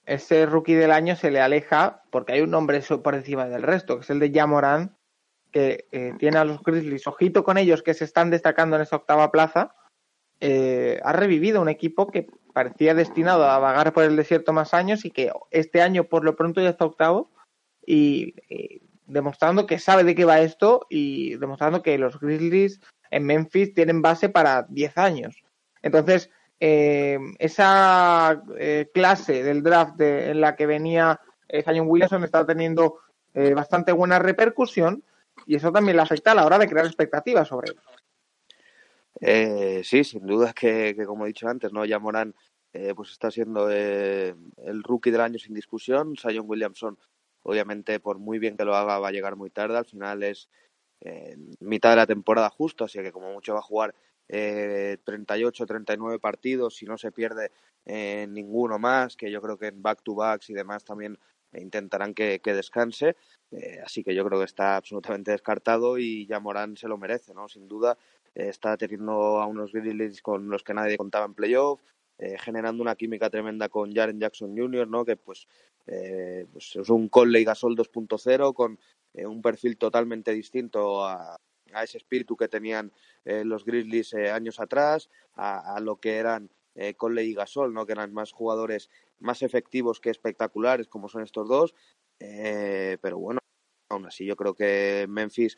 [0.09, 3.97] ese rookie del año se le aleja porque hay un nombre por encima del resto,
[3.97, 4.97] que es el de Jamoran,
[5.51, 8.95] que eh, tiene a los Grizzlies, ojito con ellos que se están destacando en esa
[8.95, 9.75] octava plaza.
[10.39, 15.05] Eh, ha revivido un equipo que parecía destinado a vagar por el desierto más años
[15.05, 17.29] y que este año por lo pronto ya está octavo
[17.85, 22.81] y, y demostrando que sabe de qué va esto y demostrando que los Grizzlies
[23.11, 25.43] en Memphis tienen base para 10 años.
[25.83, 26.31] Entonces,
[26.61, 32.99] eh, esa eh, clase del draft en la que venía eh, Zion Williamson está teniendo
[33.55, 35.01] bastante buena repercusión
[35.45, 37.71] y eso también le afecta a la hora de crear expectativas sobre
[39.21, 39.83] él.
[39.85, 42.35] sí, sin duda que, que, como he dicho antes, no ya Morán
[42.95, 46.17] pues está siendo el rookie del año sin discusión.
[46.17, 46.97] Zion Williamson,
[47.43, 49.77] obviamente, por muy bien que lo haga, va a llegar muy tarde.
[49.77, 50.49] Al final es
[51.61, 53.95] mitad de la temporada justo, así que como mucho va a jugar
[54.29, 57.51] eh, 38, 39 partidos, si no se pierde
[57.85, 61.17] eh, ninguno más, que yo creo que en back-to-backs y demás también
[61.53, 63.15] intentarán que, descanse.
[63.49, 67.33] Eh, así que yo creo que está absolutamente descartado y ya Morán se lo merece,
[67.33, 67.47] ¿no?
[67.47, 67.97] Sin duda,
[68.35, 71.81] eh, está teniendo a unos Grizzlies con los que nadie contaba en playoff,
[72.39, 75.05] generando una química tremenda con Jaren Jackson Jr., ¿no?
[75.05, 75.47] Que pues,
[75.85, 78.77] pues es un Conley Gasol 2.0 con
[79.13, 81.39] un perfil totalmente distinto a,
[81.73, 82.91] a ese espíritu que tenían
[83.25, 87.85] eh, los Grizzlies eh, años atrás, a, lo que eran eh, Conley y Gasol, ¿no?
[87.85, 88.89] que eran más jugadores
[89.19, 91.73] más efectivos que espectaculares como son estos dos.
[92.17, 93.39] pero bueno,
[93.89, 95.57] aún así yo creo que Memphis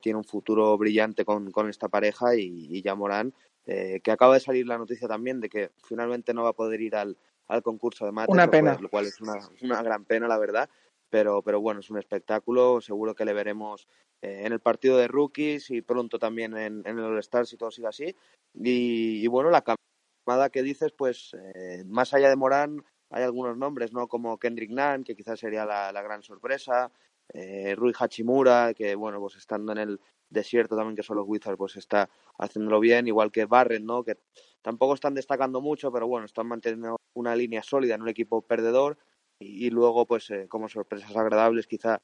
[0.00, 3.34] tiene un futuro brillante con, con esta pareja y, y ya Morán,
[3.64, 6.94] que acaba de salir la noticia también de que finalmente no va a poder ir
[6.94, 7.16] al,
[7.48, 8.76] al concurso de mate, una pena.
[8.80, 10.68] lo cual es una, una gran pena, la verdad
[11.12, 13.86] pero, pero bueno, es un espectáculo, seguro que le veremos
[14.22, 17.88] eh, en el partido de rookies y pronto también en, el All-Star si todo sigue
[17.88, 18.16] así.
[18.54, 23.92] Y, bueno, la camada que dices, pues eh, más allá de Morán, hay algunos nombres,
[23.92, 24.08] ¿no?
[24.08, 26.90] Como Kendrick Nunn, que quizás sería la, la gran sorpresa,
[27.34, 30.00] eh, Rui Hachimura, que bueno, pues estando en el
[30.30, 32.08] desierto también que son los Wizards, pues está
[32.38, 34.02] haciéndolo bien, igual que Barrett, ¿no?
[34.02, 34.16] Que
[34.62, 38.96] tampoco están destacando mucho, pero bueno, están manteniendo una línea sólida en un equipo perdedor
[39.42, 42.02] y, luego pues eh, como sorpresas agradables quizá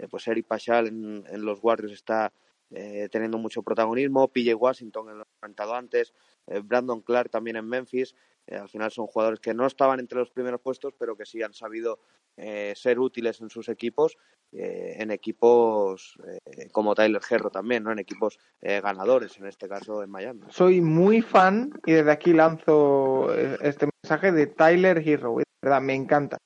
[0.00, 2.32] eh, pues Eric Pachal en, en, los Warriors está
[2.70, 6.14] eh, teniendo mucho protagonismo, PJ Washington, lo he comentado antes,
[6.46, 8.14] eh, Brandon Clark también en Memphis,
[8.50, 11.52] al final son jugadores que no estaban entre los primeros puestos, pero que sí han
[11.52, 12.00] sabido
[12.74, 14.16] ser útiles en sus equipos,
[14.50, 16.18] en equipos
[16.72, 17.92] como Tyler Herro también, ¿no?
[17.92, 20.40] en equipos ganadores, en este caso en Miami.
[20.48, 26.38] Soy muy fan y desde aquí lanzo este mensaje de Tyler Hero, verdad, me encanta.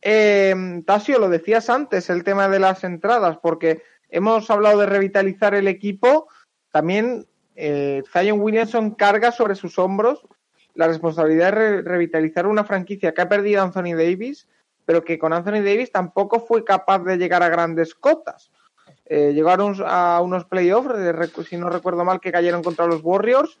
[0.00, 5.54] Eh, Tasio, lo decías antes, el tema de las entradas, porque hemos hablado de revitalizar
[5.54, 6.28] el equipo,
[6.70, 10.26] también eh, Zion Williamson carga sobre sus hombros
[10.74, 14.48] la responsabilidad de revitalizar una franquicia que ha perdido Anthony Davis,
[14.84, 18.50] pero que con Anthony Davis tampoco fue capaz de llegar a grandes cotas.
[19.04, 20.94] Eh, llegaron a unos playoffs,
[21.48, 23.60] si no recuerdo mal, que cayeron contra los Warriors,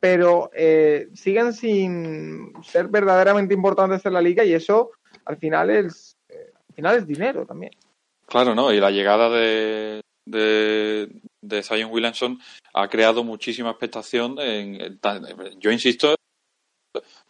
[0.00, 4.92] pero eh, siguen sin ser verdaderamente importantes en la liga y eso
[5.24, 7.72] al final es, eh, al final es dinero también.
[8.26, 8.72] Claro, ¿no?
[8.72, 11.08] Y la llegada de, de,
[11.40, 12.38] de Zion Williamson
[12.74, 14.36] ha creado muchísima expectación.
[14.40, 14.98] En,
[15.58, 16.14] yo insisto,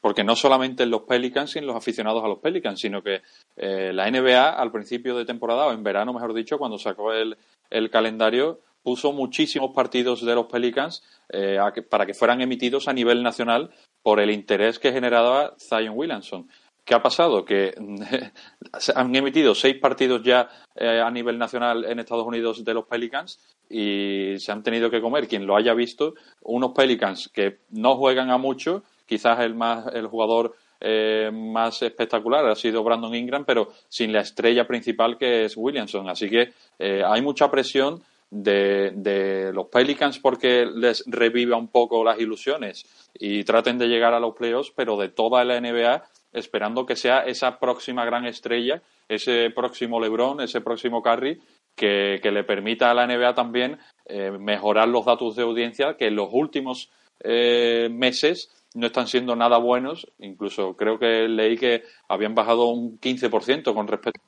[0.01, 3.23] porque no solamente en los Pelicans y en los aficionados a los Pelicans, sino que
[3.57, 7.37] eh, la NBA al principio de temporada, o en verano, mejor dicho, cuando sacó el,
[7.71, 11.59] el calendario, puso muchísimos partidos de los Pelicans eh,
[11.91, 13.71] para que fueran emitidos a nivel nacional
[14.01, 16.49] por el interés que generaba Zion Williamson.
[16.85, 17.45] ¿Qué ha pasado?
[17.45, 17.75] Que
[18.95, 23.41] han emitido seis partidos ya eh, a nivel nacional en Estados Unidos de los Pelicans
[23.69, 28.31] y se han tenido que comer, quien lo haya visto, unos Pelicans que no juegan
[28.31, 33.73] a mucho, quizás el, más, el jugador eh, más espectacular ha sido Brandon Ingram, pero
[33.89, 36.09] sin la estrella principal que es Williamson.
[36.09, 42.85] Así que hay mucha presión de, los Pelicans porque les reviva un poco las ilusiones
[43.15, 47.21] y traten de llegar a los playoffs, pero de toda la NBA esperando que sea
[47.21, 51.41] esa próxima gran estrella, ese próximo LeBron, ese próximo Curry,
[51.75, 56.17] que, le permita a la NBA también eh, mejorar los datos de audiencia que en
[56.17, 60.07] los últimos eh, meses no están siendo nada buenos.
[60.19, 64.21] Incluso creo que leí que habían bajado un 15% con respecto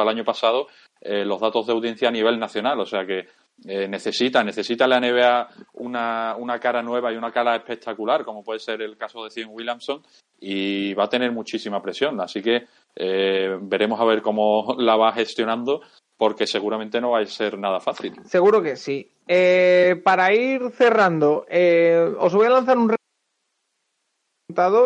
[0.00, 0.68] al año pasado
[1.04, 2.78] eh, los datos de audiencia a nivel nacional.
[2.80, 3.26] O sea que
[3.66, 8.60] eh, necesita, necesita la NBA una, una, cara nueva y una cara espectacular, como puede
[8.60, 10.02] ser el caso de Zion Williamson,
[10.38, 12.20] y va a tener muchísima presión.
[12.20, 15.82] Así que eh, veremos a ver cómo la va gestionando,
[16.16, 18.14] porque seguramente no va a ser nada fácil.
[18.24, 19.10] Seguro que sí.
[20.04, 21.46] para ir cerrando,
[22.18, 22.94] os voy a lanzar un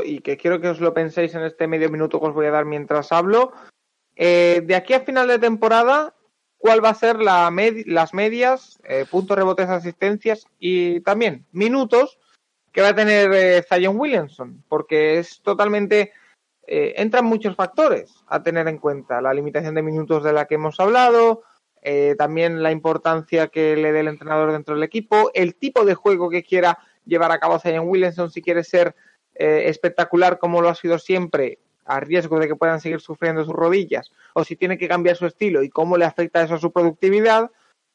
[0.04, 2.50] y que quiero que os lo penséis en este medio minuto que os voy a
[2.50, 3.52] dar mientras hablo.
[4.16, 6.14] Eh, de aquí a final de temporada,
[6.56, 7.52] ¿cuál va a ser la
[7.86, 12.18] las medias, eh, puntos, rebotes, asistencias y también minutos
[12.72, 14.64] que va a tener eh, Zion Williamson?
[14.68, 16.12] Porque es totalmente.
[16.68, 19.20] entran muchos factores a tener en cuenta.
[19.20, 21.44] La limitación de minutos de la que hemos hablado,
[22.18, 26.28] también la importancia que le dé el entrenador dentro del equipo, el tipo de juego
[26.28, 28.96] que quiera llevar a cabo Zion Williamson, si quiere ser
[29.34, 34.10] espectacular como lo ha sido siempre a riesgo de que puedan seguir sufriendo sus rodillas,
[34.34, 37.50] o si tiene que cambiar su estilo y cómo le afecta eso a su productividad.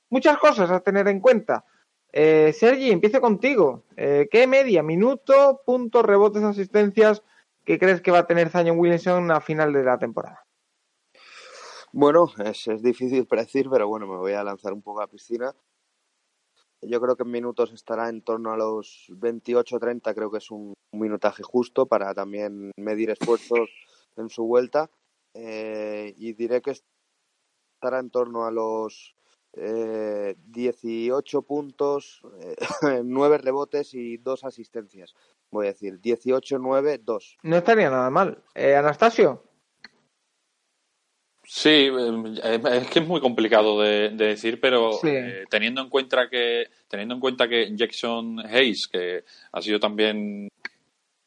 [0.10, 1.66] Muchas cosas a tener en cuenta.
[2.12, 3.84] Eh, Sergi, empiece contigo.
[3.96, 7.24] Eh, ¿Qué media, minuto, puntos, rebotes, asistencias
[7.64, 10.44] que crees que va a tener Zion Williamson a final de la temporada?
[11.94, 15.08] Bueno, es, es difícil predecir, pero bueno, me voy a lanzar un poco a la
[15.08, 15.54] piscina.
[16.82, 20.74] Yo creo que en minutos estará en torno a los 28-30, creo que es un,
[20.92, 23.70] minutaje justo para también medir esfuerzos
[24.18, 24.90] en su vuelta.
[25.34, 29.16] Eh, y diré que estará en torno a los
[29.54, 35.14] eh, 18 puntos, eh, 9 rebotes y 2 asistencias.
[35.52, 37.38] Voy a decir 18-9-2.
[37.44, 38.44] No estaría nada mal.
[38.56, 39.44] Eh, Anastasio.
[41.54, 46.70] Sí, em, es que es muy complicado de, decir, pero eh, teniendo en cuenta que
[46.88, 50.48] teniendo en cuenta que Jackson Hayes, que ha sido también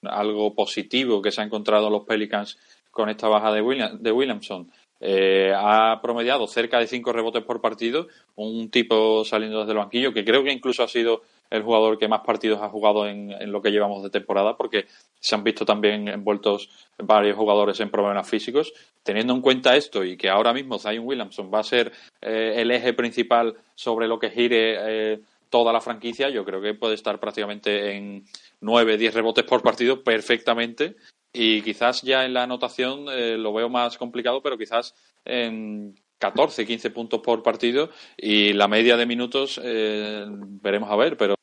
[0.02, 2.56] algo positivo que se ha encontrado los Pelicans
[2.90, 3.60] con esta baja de,
[4.00, 9.72] de Williamson, eh, ha promediado cerca de cinco rebotes por partido, un tipo saliendo desde
[9.72, 11.20] el banquillo que creo que incluso ha sido
[11.50, 14.86] el jugador que más partidos ha jugado en, lo que llevamos de temporada, porque
[15.20, 16.68] se han visto también envueltos
[16.98, 18.72] varios jugadores en problemas físicos.
[19.02, 22.70] Teniendo en cuenta esto y que ahora mismo Zion Williamson va a ser eh, el
[22.70, 24.76] eje principal sobre lo que gire
[25.12, 25.20] eh,
[25.50, 28.24] toda la franquicia, yo creo que puede estar prácticamente en
[28.60, 30.96] 9, 10 rebotes por partido perfectamente.
[31.32, 36.66] Y quizás ya en la anotación eh, lo veo más complicado, pero quizás en 14,
[36.66, 41.34] 15 puntos por partido y la media de minutos veremos a ver, pero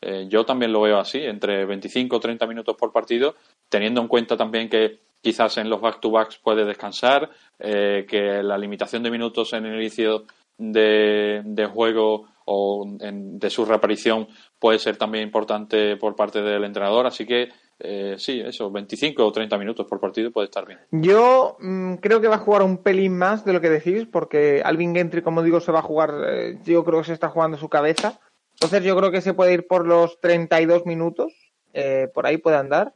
[0.00, 3.34] eh, yo también lo veo así, entre 25 o 30 minutos por partido,
[3.68, 9.02] teniendo en cuenta también que quizás en los back-to-backs puede descansar, eh, que la limitación
[9.02, 10.24] de minutos en el inicio
[10.58, 14.28] de, juego o de su reaparición
[14.58, 19.32] puede ser también importante por parte del entrenador, así que eh, sí, eso, 25 o
[19.32, 20.80] 30 minutos por partido puede estar bien.
[20.90, 24.62] Yo mm, creo que va a jugar un pelín más de lo que decís, porque
[24.64, 26.12] Alvin Gentry, como digo, se va a jugar,
[26.64, 28.20] yo creo que se está jugando su cabeza.
[28.54, 31.34] Entonces yo creo que se puede ir por los 32 minutos,
[31.74, 32.94] eh, por ahí puede andar.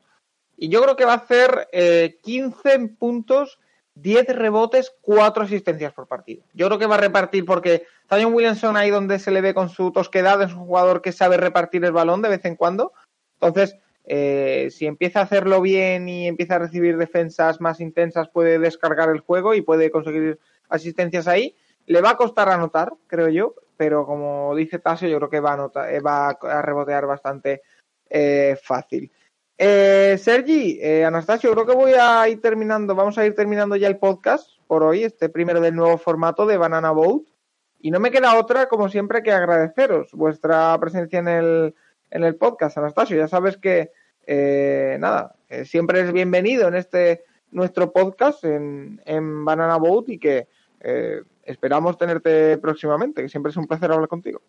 [0.57, 3.59] Y yo creo que va a hacer eh, 15 puntos,
[3.95, 6.45] 10 rebotes, 4 asistencias por partido.
[6.55, 9.69] Yo creo que va a repartir porque Zion Williamson ahí donde se le ve con
[9.69, 12.93] su tosquedad, es un jugador que sabe repartir el balón de vez en cuando.
[13.35, 13.77] Entonces,
[14.13, 19.09] eh, si empieza a hacerlo bien y empieza a recibir defensas más intensas, puede descargar
[19.09, 21.55] el juego y puede conseguir asistencias ahí.
[21.87, 25.51] Le va a costar anotar, creo yo, pero como dice Tasio, yo creo que va
[25.51, 27.63] a, anotar, eh, va a rebotear bastante
[28.09, 29.13] eh, fácil.
[29.57, 33.87] Eh, Sergi, eh, Anastasio, creo que voy a ir terminando, vamos a ir terminando ya
[33.87, 37.29] el podcast por hoy, este primero del nuevo formato de Banana Boat.
[37.79, 41.75] Y no me queda otra, como siempre, que agradeceros vuestra presencia en el,
[42.11, 43.17] en el podcast, Anastasio.
[43.17, 43.93] Ya sabes que,
[44.27, 50.19] eh, nada, que siempre es bienvenido en este nuestro podcast en, en Banana Boat y
[50.19, 50.49] que
[50.81, 54.41] eh, esperamos tenerte próximamente, que siempre es un placer hablar contigo.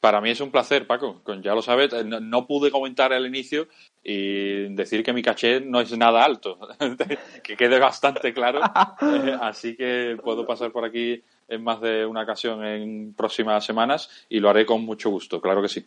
[0.00, 1.20] Para mí es un placer, Paco.
[1.42, 3.66] Ya lo sabes, no, no, pude comentar al inicio
[4.04, 6.60] y decir que mi caché no es nada alto,
[7.42, 8.60] que quede bastante claro.
[9.02, 14.26] Eh, así que puedo pasar por aquí en más de una ocasión en próximas semanas
[14.28, 15.86] y lo haré con mucho gusto, claro que sí.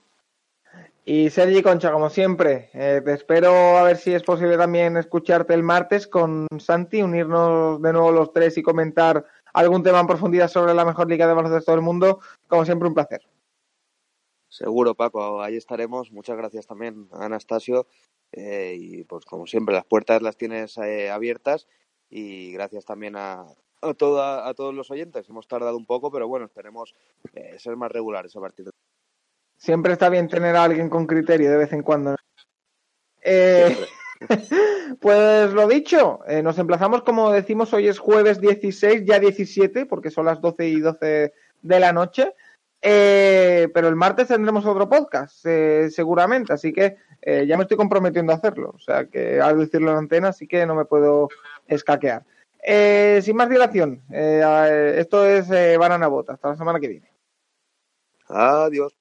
[1.05, 5.55] Y Sergi Concha, como siempre, eh, te espero a ver si es posible también escucharte
[5.55, 10.49] el martes con Santi, unirnos de nuevo los tres y comentar algún tema en profundidad
[10.49, 12.19] sobre la mejor liga de baloncesto del mundo.
[12.47, 13.21] Como siempre, un placer.
[14.49, 16.11] Seguro, Paco, ahí estaremos.
[16.11, 17.87] Muchas gracias también a Anastasio.
[18.31, 21.67] Eh, y pues como siempre, las puertas las tienes eh, abiertas.
[22.09, 23.45] Y gracias también a,
[23.81, 25.27] a, toda, a todos los oyentes.
[25.29, 26.95] Hemos tardado un poco, pero bueno, esperemos
[27.33, 28.71] eh, ser más regulares a partir de.
[29.57, 32.15] Siempre está bien tener a alguien con criterio de vez en cuando.
[33.21, 33.77] Eh,
[35.01, 40.11] pues lo dicho, eh, nos emplazamos, como decimos, hoy es jueves 16, ya 17, porque
[40.11, 42.33] son las 12 y 12 de la noche.
[42.81, 47.75] Eh, pero el martes tendremos otro podcast, eh, seguramente, así que eh, ya me estoy
[47.75, 48.71] comprometiendo a hacerlo.
[48.75, 51.29] O sea que al decirlo en antena, así que no me puedo
[51.67, 52.23] escaquear.
[52.61, 56.33] Eh, sin más dilación, esto es Banana Bota.
[56.33, 57.11] Hasta la semana que viene.
[58.27, 58.98] Adiós.